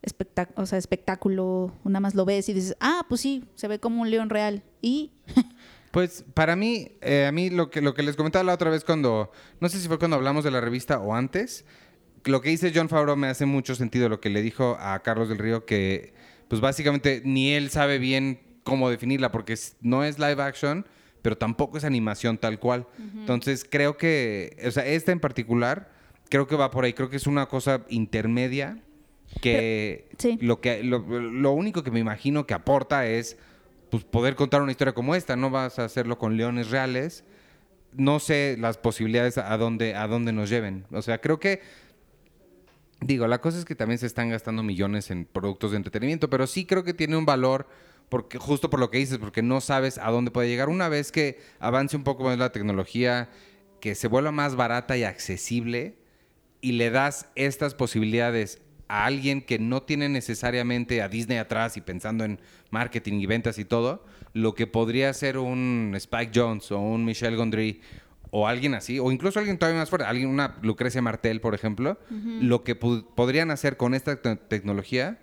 [0.04, 3.78] espectac- o sea, espectáculo, nada más lo ves y dices, ah, pues sí, se ve
[3.78, 4.62] como un león real.
[4.80, 5.12] Y
[5.90, 8.82] Pues para mí, eh, a mí lo que, lo que les comentaba la otra vez
[8.82, 9.30] cuando,
[9.60, 11.64] no sé si fue cuando hablamos de la revista o antes,
[12.24, 15.28] lo que dice John Favreau me hace mucho sentido lo que le dijo a Carlos
[15.28, 16.12] del Río, que
[16.48, 20.84] pues básicamente ni él sabe bien cómo definirla, porque no es live action,
[21.22, 22.88] pero tampoco es animación tal cual.
[23.14, 25.92] Entonces creo que, o sea, esta en particular,
[26.28, 28.82] creo que va por ahí, creo que es una cosa intermedia
[29.40, 30.38] que sí.
[30.40, 33.36] lo que lo, lo único que me imagino que aporta es
[33.90, 37.24] pues poder contar una historia como esta, no vas a hacerlo con leones reales.
[37.92, 40.84] No sé las posibilidades a dónde a dónde nos lleven.
[40.90, 41.60] O sea, creo que
[43.00, 46.46] digo, la cosa es que también se están gastando millones en productos de entretenimiento, pero
[46.46, 47.68] sí creo que tiene un valor
[48.08, 51.12] porque justo por lo que dices, porque no sabes a dónde puede llegar una vez
[51.12, 53.28] que avance un poco más la tecnología,
[53.80, 55.96] que se vuelva más barata y accesible
[56.60, 61.80] y le das estas posibilidades a alguien que no tiene necesariamente a Disney atrás y
[61.80, 62.38] pensando en
[62.70, 67.36] marketing y ventas y todo, lo que podría ser un Spike Jones o un Michel
[67.36, 67.80] Gondry
[68.30, 71.98] o alguien así, o incluso alguien todavía más fuerte, alguien, una Lucrecia Martel, por ejemplo,
[72.10, 75.20] lo que podrían hacer con esta te- tecnología,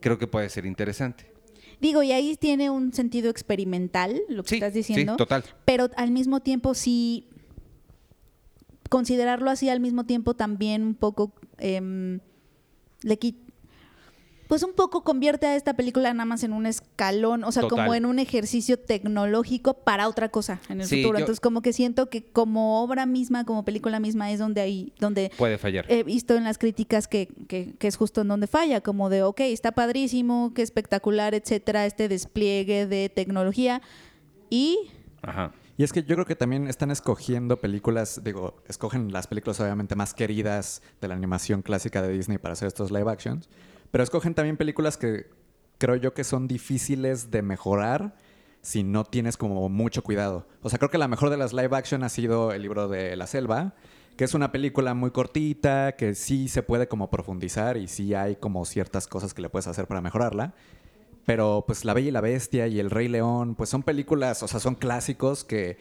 [0.00, 1.30] creo que puede ser interesante.
[1.80, 5.16] Digo, y ahí tiene un sentido experimental, lo que Sí, estás sí, diciendo.
[5.16, 5.44] total.
[5.66, 7.28] Pero al mismo tiempo sí
[8.88, 12.20] considerarlo así al mismo tiempo también un poco em,
[13.04, 13.38] le quita
[14.46, 17.78] pues un poco convierte a esta película nada más en un escalón, o sea, Total.
[17.78, 21.18] como en un ejercicio tecnológico para otra cosa en el Sí, futuro.
[21.18, 25.32] Entonces, como que siento que como obra misma, como película misma, es donde hay, donde
[25.38, 25.86] Puede fallar.
[25.88, 29.22] he visto en las críticas que, que- que es justo en donde falla, como de,
[29.22, 33.80] ok, está padrísimo, qué espectacular, etcétera, este despliegue de tecnología.
[34.50, 34.76] Y
[35.22, 35.52] Ajá.
[35.76, 39.96] Y es que yo creo que también están escogiendo películas, digo, escogen las películas obviamente
[39.96, 43.48] más queridas de la animación clásica de Disney para hacer estos live actions,
[43.90, 45.26] pero escogen también películas que
[45.78, 48.14] creo yo que son difíciles de mejorar
[48.62, 50.46] si no tienes como mucho cuidado.
[50.62, 53.16] O sea, creo que la mejor de las live action ha sido el libro de
[53.16, 53.74] La Selva,
[54.16, 58.36] que es una película muy cortita, que sí se puede como profundizar y sí hay
[58.36, 60.54] como ciertas cosas que le puedes hacer para mejorarla.
[61.26, 64.48] Pero pues La Bella y la Bestia y El Rey León, pues son películas, o
[64.48, 65.78] sea, son clásicos que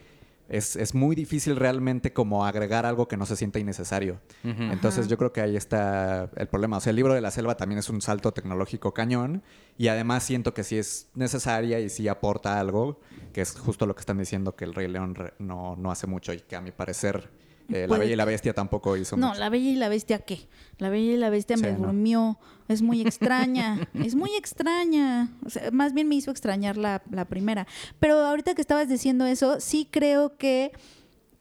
[0.49, 4.19] es, es muy difícil realmente como agregar algo que no se sienta innecesario.
[4.43, 6.77] Entonces yo creo que ahí está el problema.
[6.77, 9.41] O sea, el libro de la selva también es un salto tecnológico cañón
[9.77, 12.99] y además siento que sí es necesaria y sí aporta algo,
[13.31, 16.33] que es justo lo que están diciendo que El Rey León no, no hace mucho
[16.33, 17.29] y que a mi parecer
[17.69, 19.39] eh, La Puede Bella y la Bestia tampoco hizo no, mucho.
[19.39, 20.47] la Bella y la Bestia, ¿qué?
[20.77, 21.79] La Bella y la Bestia Sí, me ¿no?
[21.87, 22.39] durmió.
[22.67, 23.87] Es muy extraña.
[23.93, 25.29] es muy extraña.
[25.45, 27.67] O sea, más bien me hizo extrañar la, la primera.
[27.99, 30.71] Pero ahorita que estabas diciendo eso, sí creo que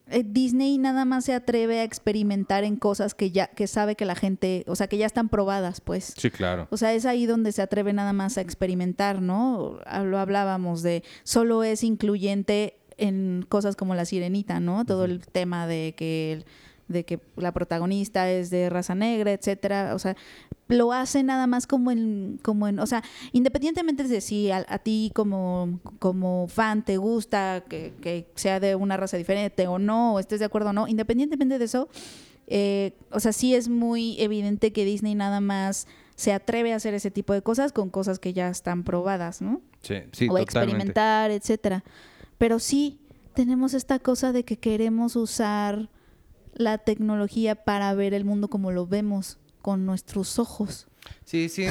[0.09, 4.05] eh, Disney nada más se atreve a experimentar en cosas que ya que sabe que
[4.05, 6.13] la gente, o sea, que ya están probadas, pues.
[6.17, 6.67] Sí, claro.
[6.71, 9.79] O sea, es ahí donde se atreve nada más a experimentar, ¿no?
[9.87, 14.85] Ah, Lo hablábamos de solo es incluyente en cosas como la sirenita, ¿no?
[14.85, 16.45] Todo el tema de que el-
[16.89, 20.15] de que la protagonista es de raza negra, etcétera, o sea,
[20.69, 24.79] lo hace nada más como en, como en, o sea, independientemente de si a, a
[24.79, 30.15] ti como, como fan te gusta que, que sea de una raza diferente o no,
[30.15, 31.89] o estés de acuerdo o no, independientemente de eso,
[32.47, 35.87] eh, o sea, sí es muy evidente que Disney nada más
[36.17, 39.61] se atreve a hacer ese tipo de cosas con cosas que ya están probadas, ¿no?
[39.81, 40.43] Sí, sí, o totalmente.
[40.43, 41.85] experimentar, etcétera.
[42.43, 42.99] Pero sí
[43.35, 45.89] tenemos esta cosa de que queremos usar
[46.55, 50.89] la tecnología para ver el mundo como lo vemos con nuestros ojos.
[51.25, 51.67] Sí, sí.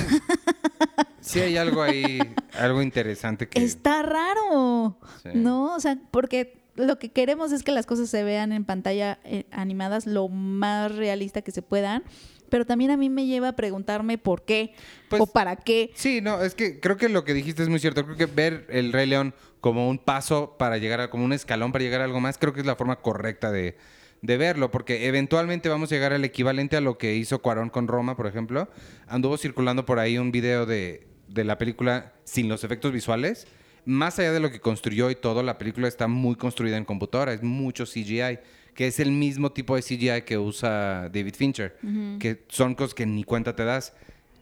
[1.19, 2.19] Sí hay algo ahí,
[2.57, 3.61] algo interesante que...
[3.61, 5.31] Está raro, Sí.
[5.33, 5.75] ¿no?
[5.75, 9.47] O sea, porque lo que queremos es que las cosas se vean en pantalla eh,
[9.51, 12.03] animadas lo más realista que se puedan,
[12.49, 14.73] pero también a mí me lleva a preguntarme por qué
[15.09, 15.91] Pues- o para qué.
[15.95, 18.05] Sí, no, es que creo que lo que dijiste es muy cierto.
[18.05, 21.71] Creo que ver el Rey León como un paso para llegar a, como un escalón
[21.71, 23.77] para llegar a algo más, creo que es la forma correcta de,
[24.21, 27.87] de verlo, porque eventualmente vamos a llegar al equivalente a lo que hizo Cuarón con
[27.87, 28.69] Roma, por ejemplo.
[29.07, 33.47] Anduvo circulando por ahí un video de, de la película sin los efectos visuales.
[33.85, 37.33] Más allá de lo que construyó y todo, la película está muy construida en computadora,
[37.33, 38.39] es mucho CGI,
[38.75, 41.77] que es el mismo tipo de CGI que usa David Fincher,
[42.19, 43.93] que son cosas que ni cuenta te das.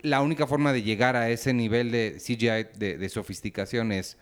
[0.01, 4.17] La única forma de llegar a ese nivel de CGI de, de sofisticación es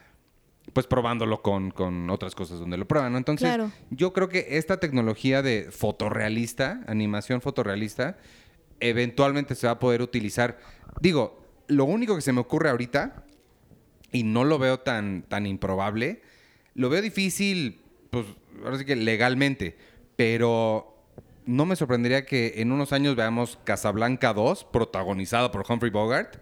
[0.73, 3.17] pues probándolo con, con otras cosas donde lo prueban, ¿no?
[3.17, 3.71] Entonces, Claro.
[3.89, 8.17] yo creo que esta tecnología de fotorrealista, animación fotorrealista,
[8.79, 10.59] eventualmente se va a poder utilizar.
[11.01, 13.23] Digo, lo único que se me ocurre ahorita,
[14.11, 16.21] y no lo veo tan, tan improbable,
[16.75, 17.79] lo veo difícil,
[18.11, 18.25] pues
[18.63, 19.75] ahora sí que legalmente,
[20.15, 20.93] pero
[21.45, 26.37] no me sorprendería que en unos años veamos Casablanca 2, protagonizado por Humphrey Bogart.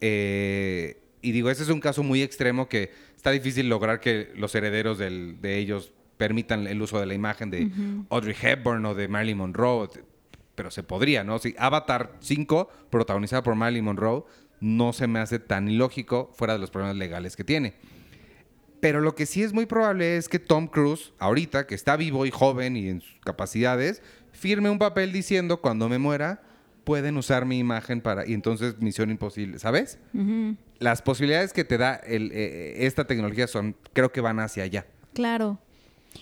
[0.00, 2.90] Eh, y digo, ese es un caso muy extremo que
[3.22, 7.50] está difícil lograr que los herederos del- de ellos permitan el uso de la imagen
[7.50, 7.70] de
[8.10, 9.88] Audrey Hepburn o de Marilyn Monroe,
[10.56, 11.38] pero se podría, ¿no?
[11.38, 14.24] Si Avatar 5, protagonizada por Marilyn Monroe,
[14.60, 17.74] no se me hace tan ilógico fuera de los problemas legales que tiene.
[18.80, 22.26] Pero lo que sí es muy probable es que Tom Cruise, ahorita que está vivo
[22.26, 24.02] y joven y en sus capacidades,
[24.32, 26.42] firme un papel diciendo cuando me muera
[26.84, 29.98] pueden usar mi imagen para y entonces Misión Imposible, ¿sabes?
[30.78, 34.86] Las posibilidades que te da el, eh, esta tecnología son, creo que van hacia allá.
[35.14, 35.58] Claro.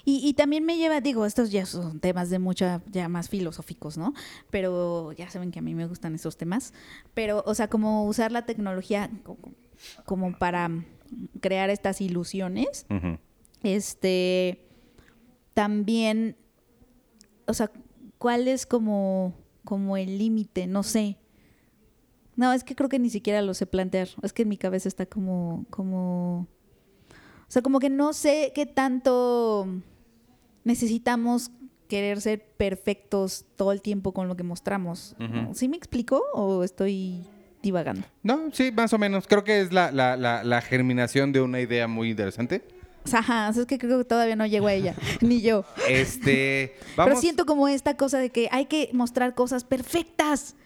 [0.04, 3.98] Y, y también me lleva, digo, estos ya son temas de mucha, ya más filosóficos,
[3.98, 4.14] ¿no?
[4.50, 6.72] Pero ya saben que a mí me gustan esos temas.
[7.14, 9.36] Pero, o sea, como usar la tecnología co-
[10.04, 10.70] como para
[11.40, 12.86] crear estas ilusiones,
[13.64, 14.64] este,
[15.54, 16.36] también,
[17.46, 17.70] o sea,
[18.18, 19.34] ¿cuál es como,
[19.64, 20.66] como el límite?
[20.66, 21.16] No sé.
[22.36, 24.08] No, es que creo que ni siquiera lo sé plantear.
[24.22, 26.46] Es que en mi cabeza está como, como,
[27.10, 29.66] o sea, como que no sé qué tanto
[30.64, 31.50] necesitamos
[31.88, 35.16] querer ser perfectos todo el tiempo con lo que mostramos.
[35.52, 37.24] ¿Sí me explico o estoy
[37.62, 38.06] divagando.
[38.22, 39.26] No, sí, más o menos.
[39.26, 42.62] Creo que es la, la, la, la germinación de una idea muy interesante.
[43.04, 45.40] O sea, Ajá, o sea, es que creo que todavía no llego a ella, ni
[45.40, 45.64] yo.
[45.88, 47.10] Este, vamos.
[47.10, 50.56] Pero siento como esta cosa de que hay que mostrar cosas perfectas.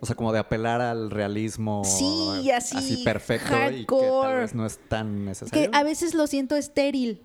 [0.00, 1.82] O sea, como de apelar al realismo.
[1.84, 4.28] Sí, así, perfecto y que hardcore.
[4.28, 5.70] tal vez no es tan necesario.
[5.70, 7.22] Que a veces lo siento estéril.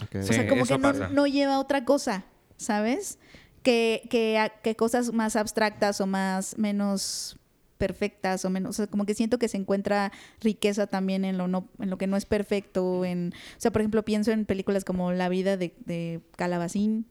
[0.00, 0.76] O sea, como que
[1.12, 2.24] no, lleva a otra cosa,
[2.56, 3.18] ¿sabes?
[3.62, 7.38] Que, que, que cosas más abstractas o más, menos
[7.78, 11.48] perfectas o menos, o sea, como que siento que se encuentra riqueza también en lo
[11.48, 14.84] no, en lo que no es perfecto, en, o sea, por ejemplo, pienso en películas
[14.84, 17.06] como La vida de, de Calabacín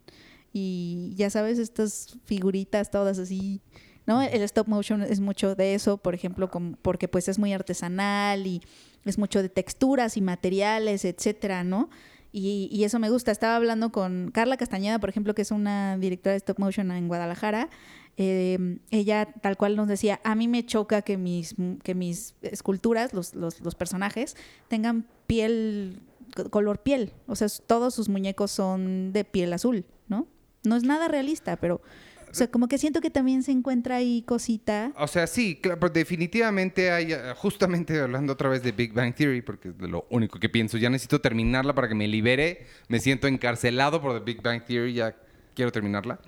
[0.51, 3.61] y ya sabes, estas figuritas todas así,
[4.05, 4.22] ¿no?
[4.22, 8.45] El stop motion es mucho de eso, por ejemplo, como- porque pues es muy artesanal
[8.45, 8.61] y
[9.05, 11.89] es mucho de texturas y materiales, etcétera, ¿no?
[12.32, 13.32] Y, y eso me gusta.
[13.32, 17.07] Estaba hablando con Carla Castañeda, por ejemplo, que es una directora de stop motion en
[17.07, 17.70] Guadalajara.
[18.18, 23.14] Eh, ella tal cual nos decía, a mí me choca que mis, que mis esculturas,
[23.14, 24.36] los, los, los personajes,
[24.68, 25.99] tengan piel,
[26.36, 27.11] co- color piel.
[27.28, 30.28] O sea, todos sus muñecos son de piel azul, ¿no?
[30.64, 31.82] No es nada realista, pero...
[32.30, 34.91] O sea, como que siento que también se encuentra ahí cosita.
[34.97, 39.70] O sea, sí, claro, definitivamente hay, justamente hablando otra vez de Big Bang Theory, porque
[39.70, 44.01] es lo único que pienso, ya necesito terminarla para que me libere, me siento encarcelado
[44.01, 45.16] por The Big Bang Theory, ya
[45.53, 46.20] quiero terminarla.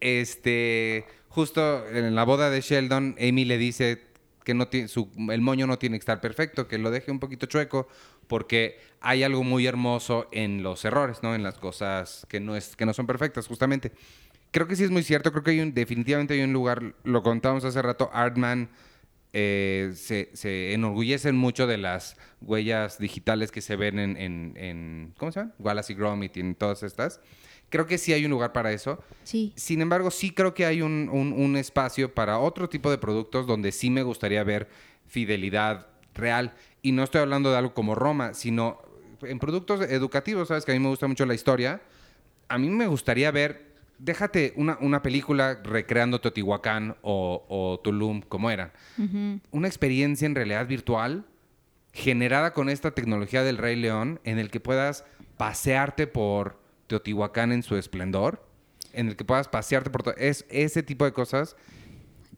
[0.00, 4.02] Este, justo en la boda de Sheldon, Amy le dice
[4.44, 7.18] que no tiene, su, el moño no tiene que estar perfecto, que lo deje un
[7.18, 7.88] poquito chueco,
[8.28, 11.34] porque hay algo muy hermoso en los errores, ¿no?
[11.34, 13.92] En las cosas que no, es, que no son perfectas, justamente.
[14.52, 17.22] Creo que sí es muy cierto, creo que hay un, definitivamente hay un lugar, lo
[17.22, 18.68] contábamos hace rato, Artman
[19.32, 25.14] eh, se, se enorgullecen mucho de las huellas digitales que se ven en, en, en-
[25.18, 25.52] ¿cómo se llama?
[25.58, 27.20] Wallace y Gromit y en todas estas.
[27.68, 29.02] Creo que sí hay un lugar para eso.
[29.24, 29.52] Sí.
[29.56, 33.46] Sin embargo, sí creo que hay un, un- un espacio para otro tipo de productos
[33.46, 34.68] donde sí me gustaría ver
[35.06, 36.52] fidelidad real.
[36.82, 38.80] Y no estoy hablando de algo como Roma, sino
[39.22, 40.64] en productos educativos, ¿sabes?
[40.64, 41.80] Que a mí me gusta mucho la historia.
[42.48, 43.66] A mí me gustaría ver,
[43.98, 48.70] déjate una, una película recreando Teotihuacán o, o Tulum como eran.
[49.50, 51.24] Una experiencia en realidad virtual
[51.92, 55.04] generada con esta tecnología del Rey León en el que puedas
[55.38, 58.46] pasearte por Teotihuacán en su esplendor,
[58.92, 60.14] en el que puedas pasearte por todo.
[60.16, 61.56] Es ese tipo de cosas.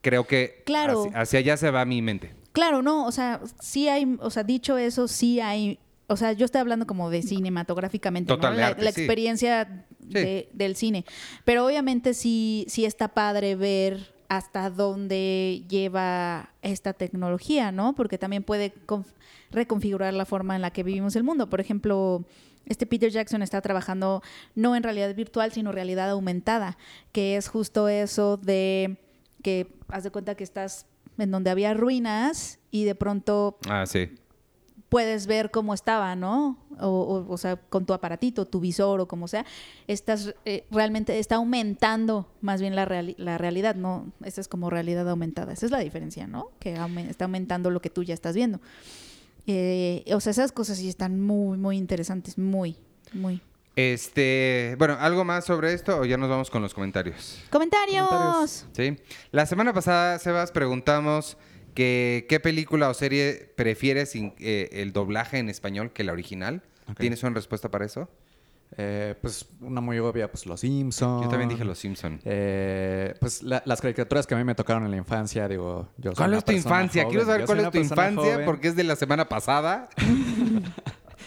[0.00, 1.04] Creo que Claro.
[1.06, 2.34] hacia, hacia allá se va mi mente.
[2.52, 6.44] Claro, no, o sea, sí hay, o sea, dicho eso, sí hay, o sea, yo
[6.44, 8.56] estoy hablando como de cinematográficamente, Total, ¿no?
[8.56, 9.00] de La, arte, la sí.
[9.02, 11.04] experiencia de- del cine.
[11.44, 17.94] Pero obviamente sí, sí está padre ver hasta dónde lleva esta tecnología, ¿no?
[17.94, 19.14] Porque también puede conf-
[19.50, 21.48] reconfigurar la forma en la que vivimos el mundo.
[21.48, 22.24] Por ejemplo,
[22.68, 24.22] este Peter Jackson está trabajando
[24.54, 26.76] no en realidad virtual, sino realidad aumentada,
[27.12, 28.98] que es justo eso de
[29.42, 30.86] que haz de cuenta que estás
[31.18, 34.10] en donde había ruinas y de pronto Ah, sí.
[34.88, 36.58] puedes ver cómo estaba, ¿no?
[36.80, 39.44] O, o- o sea, con tu aparatito, tu visor o como sea,
[39.86, 44.12] estás eh, realmente está aumentando más bien la, reali- la realidad, ¿no?
[44.24, 45.52] Esa es como realidad aumentada.
[45.52, 46.50] Esa es la diferencia, ¿no?
[46.60, 48.60] Que está aumentando lo que tú ya estás viendo.
[49.50, 52.76] Eh, o sea, esas cosas sí están muy, muy interesantes, muy,
[53.14, 53.40] muy.
[53.76, 57.40] Este, bueno, ¿algo más sobre esto o ya nos vamos con los comentarios?
[57.48, 58.66] ¡Comentarios!
[58.72, 58.96] Sí.
[59.30, 61.38] La semana pasada, Sebas, preguntamos
[61.74, 66.62] que qué película o serie prefieres sin- eh, el doblaje en español que la original.
[66.98, 68.10] ¿Tienes una respuesta para eso?
[68.76, 71.24] Eh, pues una muy obvia, pues Los Simpsons.
[71.24, 72.20] Yo también dije Los Simpson.
[72.24, 76.10] Eh, pues la- las caricaturas que a mí me tocaron en la infancia, digo, yo
[76.10, 77.02] soy ¿Cuál una es tu infancia?
[77.04, 77.10] joven.
[77.10, 78.44] Quiero saber Yo cuál es tu infancia joven.
[78.46, 79.88] porque es de la semana pasada.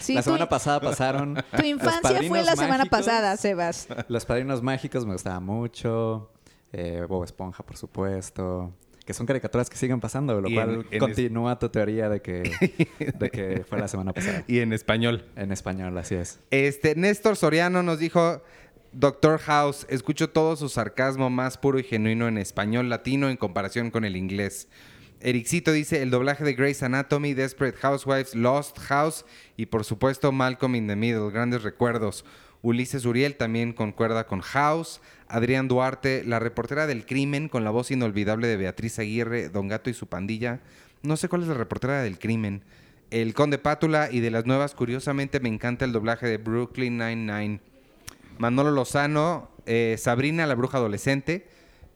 [0.00, 1.34] Sí, la semana pasada pasaron.
[1.56, 3.86] Tu infancia fue la semana pasada, Sebas.
[4.08, 6.32] Los Padrinos Mágicos me gustaba mucho.
[6.72, 8.72] Eh, Bob Esponja, por supuesto.
[9.04, 12.22] Que son caricaturas que siguen pasando, lo Y cual en- en continúa tu teoría de
[12.22, 12.42] que,
[13.18, 14.44] de que fue la semana pasada.
[14.46, 15.24] Y en español.
[15.36, 16.38] En español, así es.
[16.50, 18.42] Este, Néstor Soriano nos dijo,
[18.92, 23.90] Doctor House, escucho todo su sarcasmo más puro y genuino en español latino en comparación
[23.90, 24.68] con el inglés.
[25.20, 29.24] Ericito dice, el doblaje de Grey's Anatomy, Desperate Housewives, Lost House
[29.56, 32.24] y por supuesto Malcolm in the Middle, grandes recuerdos.
[32.60, 35.00] Ulises Uriel también concuerda con House.
[35.32, 39.88] Adrián Duarte, la reportera del crimen con la voz inolvidable de Beatriz Aguirre, Don Gato
[39.88, 40.60] y su pandilla.
[41.02, 42.62] No sé cuál es la reportera del crimen.
[43.10, 47.60] El Conde Pátula y de las nuevas, curiosamente me encanta el doblaje de Brooklyn Nine-Nine.
[48.36, 51.46] Manolo Lozano, eh, Sabrina la bruja adolescente,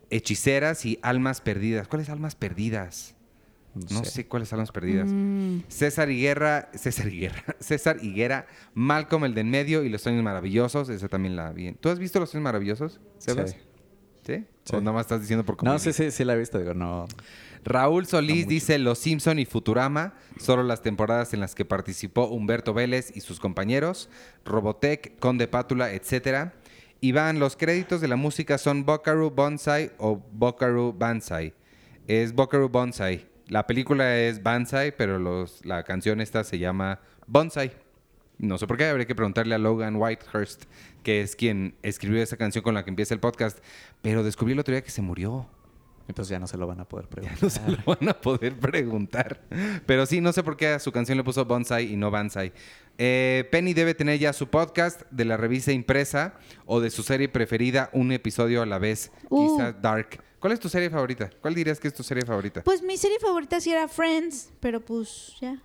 [0.09, 1.89] Hechiceras y Almas Perdidas.
[1.89, 3.16] ¿Cuáles Almas Perdidas?
[3.91, 5.09] No sé, cuáles Almas Perdidas.
[5.11, 10.22] Mm, César Higuera, César Higuera, César Higuera, Malcolm el de en medio y Los Sueños
[10.22, 10.89] Maravillosos.
[10.89, 11.72] Esa también la vi.
[11.72, 13.51] ¿Tú has visto Los Sueños Maravillosos, Sebas?
[13.51, 13.57] Sí.
[14.27, 14.45] ¿Sí?
[14.64, 14.74] Sí.
[14.74, 15.81] ¿O nada más estás diciendo por No, convivir?
[15.81, 16.59] sí, sí, sí la he visto.
[16.59, 17.07] Digo, no,
[17.64, 22.74] Raúl Solís dice Los Simpson y Futurama, solo las temporadas en las que participó Humberto
[22.74, 24.09] Vélez y sus compañeros,
[24.45, 26.51] Robotech, Conde Pátula, etc.
[27.01, 31.55] Iván, los créditos de la música son Bokaru Bonsai o Bokaru Banzai.
[32.09, 33.27] Es Bokaru Bonsai.
[33.49, 37.72] La película es Banzai, pero los, la canción esta se llama Bonsai.
[38.38, 40.64] No sé por qué, habría que preguntarle a Logan Whitehurst,
[41.03, 43.59] que es quien escribió esa canción con la que empieza el podcast,
[44.03, 45.49] pero descubrí el otro día que se murió.
[46.09, 47.38] Entonces ya no se lo van a poder preguntar.
[47.42, 49.40] No se lo van a poder preguntar.
[49.86, 52.53] Pero sí, no sé por qué a su canción le puso Bonsai y no Banzai.
[52.99, 56.34] Eh, Penny debe tener ya su podcast de la revista impresa
[56.64, 59.57] o de su serie preferida, un episodio a la vez, Uh.
[59.57, 60.22] quizás Dark.
[60.47, 61.28] ¿Cuál es tu serie favorita?
[61.42, 62.62] ¿Cuál dirías que es tu serie favorita?
[62.62, 65.61] Pues mi serie favorita sí era Friends, pero pues ya.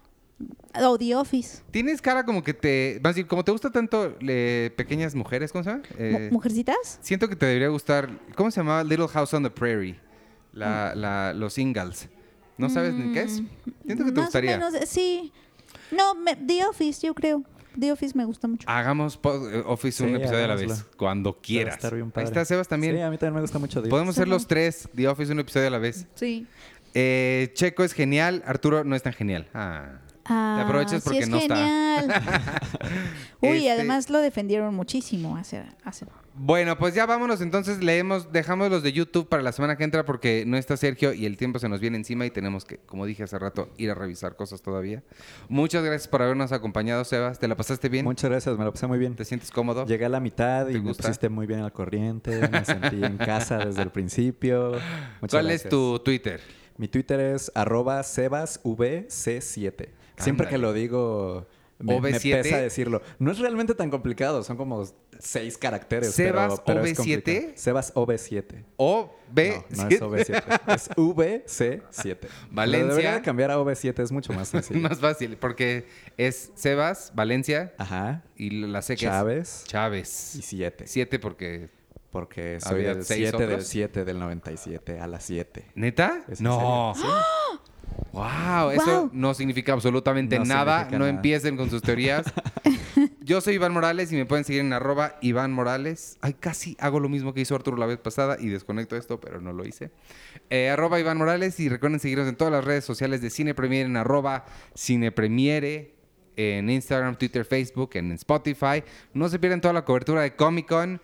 [0.83, 1.61] O The Office.
[1.69, 2.99] Tienes cara como que te...
[3.03, 5.83] Más bien, como te gusta tanto eh, Pequeñas Mujeres, ¿cómo se llama?
[5.99, 6.97] Eh, ¿Mujercitas?
[7.03, 8.09] siento que te debería gustar...
[8.35, 8.83] ¿Cómo se llamaba?
[8.83, 9.99] Little House on the Prairie.
[10.51, 12.07] La, la- los Ingalls.
[12.57, 13.33] ¿No sabes ni qué es?
[13.85, 14.57] Siento que te Mm, Más o gustaría.
[14.57, 15.31] menos, eh, sí.
[15.91, 17.43] No, me- The Office, yo creo.
[17.79, 18.69] The Office me gusta mucho.
[18.69, 21.75] Hagamos eh, Office un Sí, episodio a la vez, cuando quieras.
[21.75, 22.27] estar bien Ahí padre.
[22.27, 22.95] está Sebas también.
[22.95, 23.81] Sí, a mí también me gusta mucho.
[23.81, 23.89] Dios.
[23.89, 26.05] Podemos ser los tres, The Office un episodio a la vez.
[26.15, 26.45] Sí.
[26.93, 29.47] Eh, Checo es genial, Arturo no es tan genial.
[29.53, 29.99] Ah.
[30.25, 31.55] Ah, aprovechas sí porque es no está.
[31.55, 32.07] genial.
[33.41, 36.05] Uy, Este- además lo defendieron muchísimo hace, hace.
[36.33, 40.05] Bueno, pues ya vámonos entonces, leemos, dejamos los de YouTube para la semana que entra
[40.05, 43.05] porque no está Sergio y el tiempo se nos viene encima y tenemos que, como
[43.05, 45.03] dije hace rato, ir a revisar cosas todavía.
[45.49, 47.37] Muchas gracias por habernos acompañado, Sebas.
[47.37, 48.05] ¿Te la pasaste bien?
[48.05, 49.15] Muchas gracias, me lo pasé muy bien.
[49.15, 49.85] ¿Te sientes cómodo?
[49.85, 52.47] Llegué a la mitad y ¿Te me pusiste muy bien al corriente.
[52.47, 54.71] Me sentí en casa desde el principio.
[55.19, 56.39] Muchas ¿Cuál es tu Twitter?
[56.77, 59.89] Mi Twitter es arroba sebasvc7.
[60.17, 61.47] Siempre que lo digo,
[61.83, 62.41] me, me OV7.
[62.41, 63.01] pesa decirlo.
[63.19, 64.85] No es realmente tan complicado, son como
[65.19, 66.13] seis caracteres.
[66.13, 67.23] ¿Sebas pero, pero es OV7?
[67.23, 67.53] complicado.
[67.55, 68.63] Sebas OV7.
[68.77, 69.63] O B.
[69.69, 72.17] No, no es OV7, es VC7.
[72.49, 72.83] Valencia.
[72.83, 74.79] Lo debería de cambiar a OV7, es mucho más sencillo.
[74.81, 78.23] Más fácil, porque es Sebas, Valencia Ajá.
[78.35, 80.35] y la sé que es Chávez Chávez.
[80.35, 80.85] y 7.
[80.87, 81.69] Siete porque...
[82.11, 83.67] Porque soy ¿Había del seis 7 del otros?
[83.69, 85.71] 7 del 97 a las 7.
[85.75, 86.25] ¿Neta?
[86.27, 86.91] ¿Es en No.
[86.93, 87.03] Sí.
[88.13, 90.79] Wow, eso no significa absolutamente No nada.
[90.79, 91.15] significa no nada.
[91.15, 92.25] empiecen con sus teorías.
[93.21, 96.17] Yo soy Iván Morales y me pueden seguir en arroba Iván Morales.
[96.21, 99.39] Ay, casi hago lo mismo que hizo Arturo la vez pasada y desconecto esto, pero
[99.39, 99.91] no lo hice.
[100.49, 103.85] Eh, arroba Iván Morales y recuerden seguirnos en todas las redes sociales de Cine Premiere
[103.87, 105.95] en arroba Cine Premiere,
[106.35, 108.83] en Instagram, Twitter, Facebook, en Spotify.
[109.13, 111.01] No se pierdan toda la cobertura de Comic Con.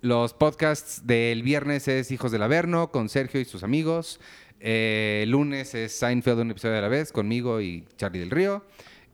[0.00, 4.20] Los podcasts del viernes es Hijos del Averno con Sergio y sus amigos.
[4.60, 8.64] Eh, lunes es Seinfeld un episodio a la vez conmigo y Charlie del Río.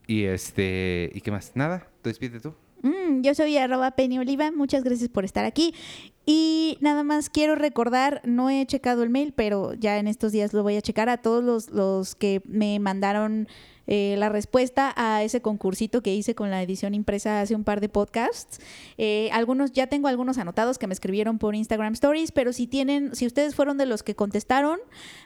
[0.07, 1.53] Y este, ¿y qué más?
[1.55, 2.55] Nada, te despide tú.
[2.83, 5.75] Mm, yo soy arroba Penny Oliva, muchas gracias por estar aquí.
[6.27, 10.53] Y nada más quiero recordar, no he checado el mail, pero ya en estos días
[10.55, 13.47] lo voy a checar a todos los, los que me mandaron
[13.87, 17.83] eh, la respuesta a ese concursito que hice con la edición impresa hace un par
[17.83, 18.59] de podcasts.
[18.97, 23.15] Eh, algunos, ya tengo algunos anotados que me escribieron por Instagram Stories, pero si tienen,
[23.15, 24.79] si ustedes fueron de los que contestaron,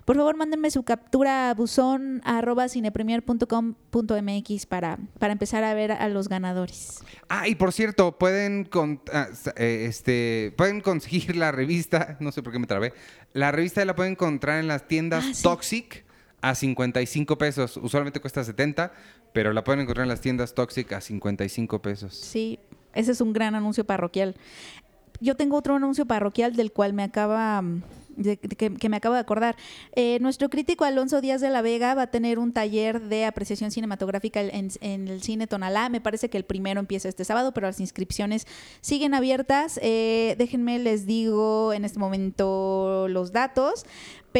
[0.04, 6.08] por favor mándenme su captura a buzón arroba cinepremier.com.mx para, para empezar a ver a
[6.08, 6.98] los ganadores.
[7.28, 12.42] Ah, y por cierto, pueden, con- ah, eh, este, pueden conseguir la revista, no sé
[12.42, 12.92] por qué me trabé,
[13.32, 15.42] la revista la pueden encontrar en las tiendas Ah, sí.
[15.42, 16.04] Toxic
[16.40, 17.76] a 55 pesos.
[17.76, 18.92] Usualmente cuesta 70,
[19.32, 22.14] pero la pueden encontrar en las tiendas Toxic a 55 pesos.
[22.14, 22.58] Sí,
[22.94, 24.34] ese es un gran anuncio parroquial.
[25.20, 27.82] Yo tengo otro anuncio parroquial del cual me acaba mm,
[28.56, 29.56] que me acabo de acordar.
[29.94, 33.70] Eh, nuestro crítico Alonso Díaz de la Vega va a tener un taller de apreciación
[33.70, 35.88] cinematográfica en, en el cine Tonalá.
[35.88, 38.46] Me parece que el primero empieza este sábado, pero las inscripciones
[38.80, 39.78] siguen abiertas.
[39.82, 43.84] Eh, déjenme les digo en este momento los datos.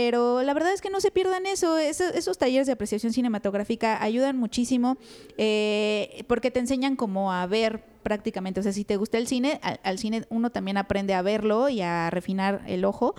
[0.01, 1.77] Pero la verdad es que no se pierdan eso.
[1.77, 4.97] Eso- esos talleres de apreciación cinematográfica ayudan muchísimo
[5.39, 8.61] eh, porque te enseñan como a ver prácticamente.
[8.61, 11.69] O sea, si te gusta el cine, al, al cine uno también aprende a verlo
[11.69, 13.17] y a refinar el ojo.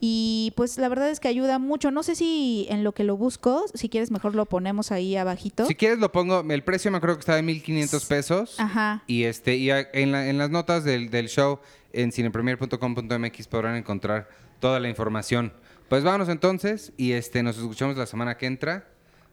[0.00, 1.92] Y pues la verdad es que ayuda mucho.
[1.92, 5.64] No sé si en lo que lo busco, si quieres mejor lo ponemos ahí abajito.
[5.66, 8.58] Si quieres lo pongo, el precio me acuerdo que estaba de 1500 pesos.
[8.58, 9.04] Ajá.
[9.06, 11.60] Y este y en, la- en las notas del, del show
[11.92, 14.28] en cinepremier.com.mx podrán encontrar
[14.58, 15.52] toda la información.
[15.88, 18.88] Pues vámonos entonces y este nos escuchamos la semana que entra.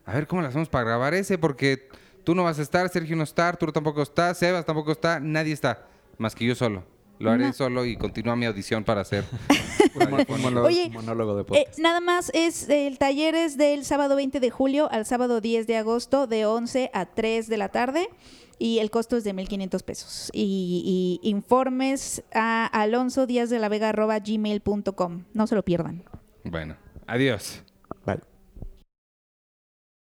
[0.06, 1.88] A ver cómo lo hacemos para grabar ese, porque
[2.24, 5.54] tú no vas a estar, Sergio no está, Arturo tampoco está, Sebas tampoco está, nadie
[5.54, 6.84] está, más que yo solo.
[7.20, 7.54] Lo haré No.
[7.54, 9.24] solo y continúa mi audición para hacer.
[9.96, 13.58] Un, mon- un monólogo, Oye, un monólogo de Eh, nada más es el taller es
[13.58, 17.58] del sábado 20 de julio al sábado 10 de agosto de 11 a 3 de
[17.58, 18.10] la tarde
[18.58, 20.30] y el costo es de 1.500 pesos.
[20.34, 25.24] Y, y informes a alonso díaz de la vega gmail.com.
[25.34, 26.04] No se lo pierdan.
[26.44, 26.76] Bueno,
[27.08, 27.63] adiós.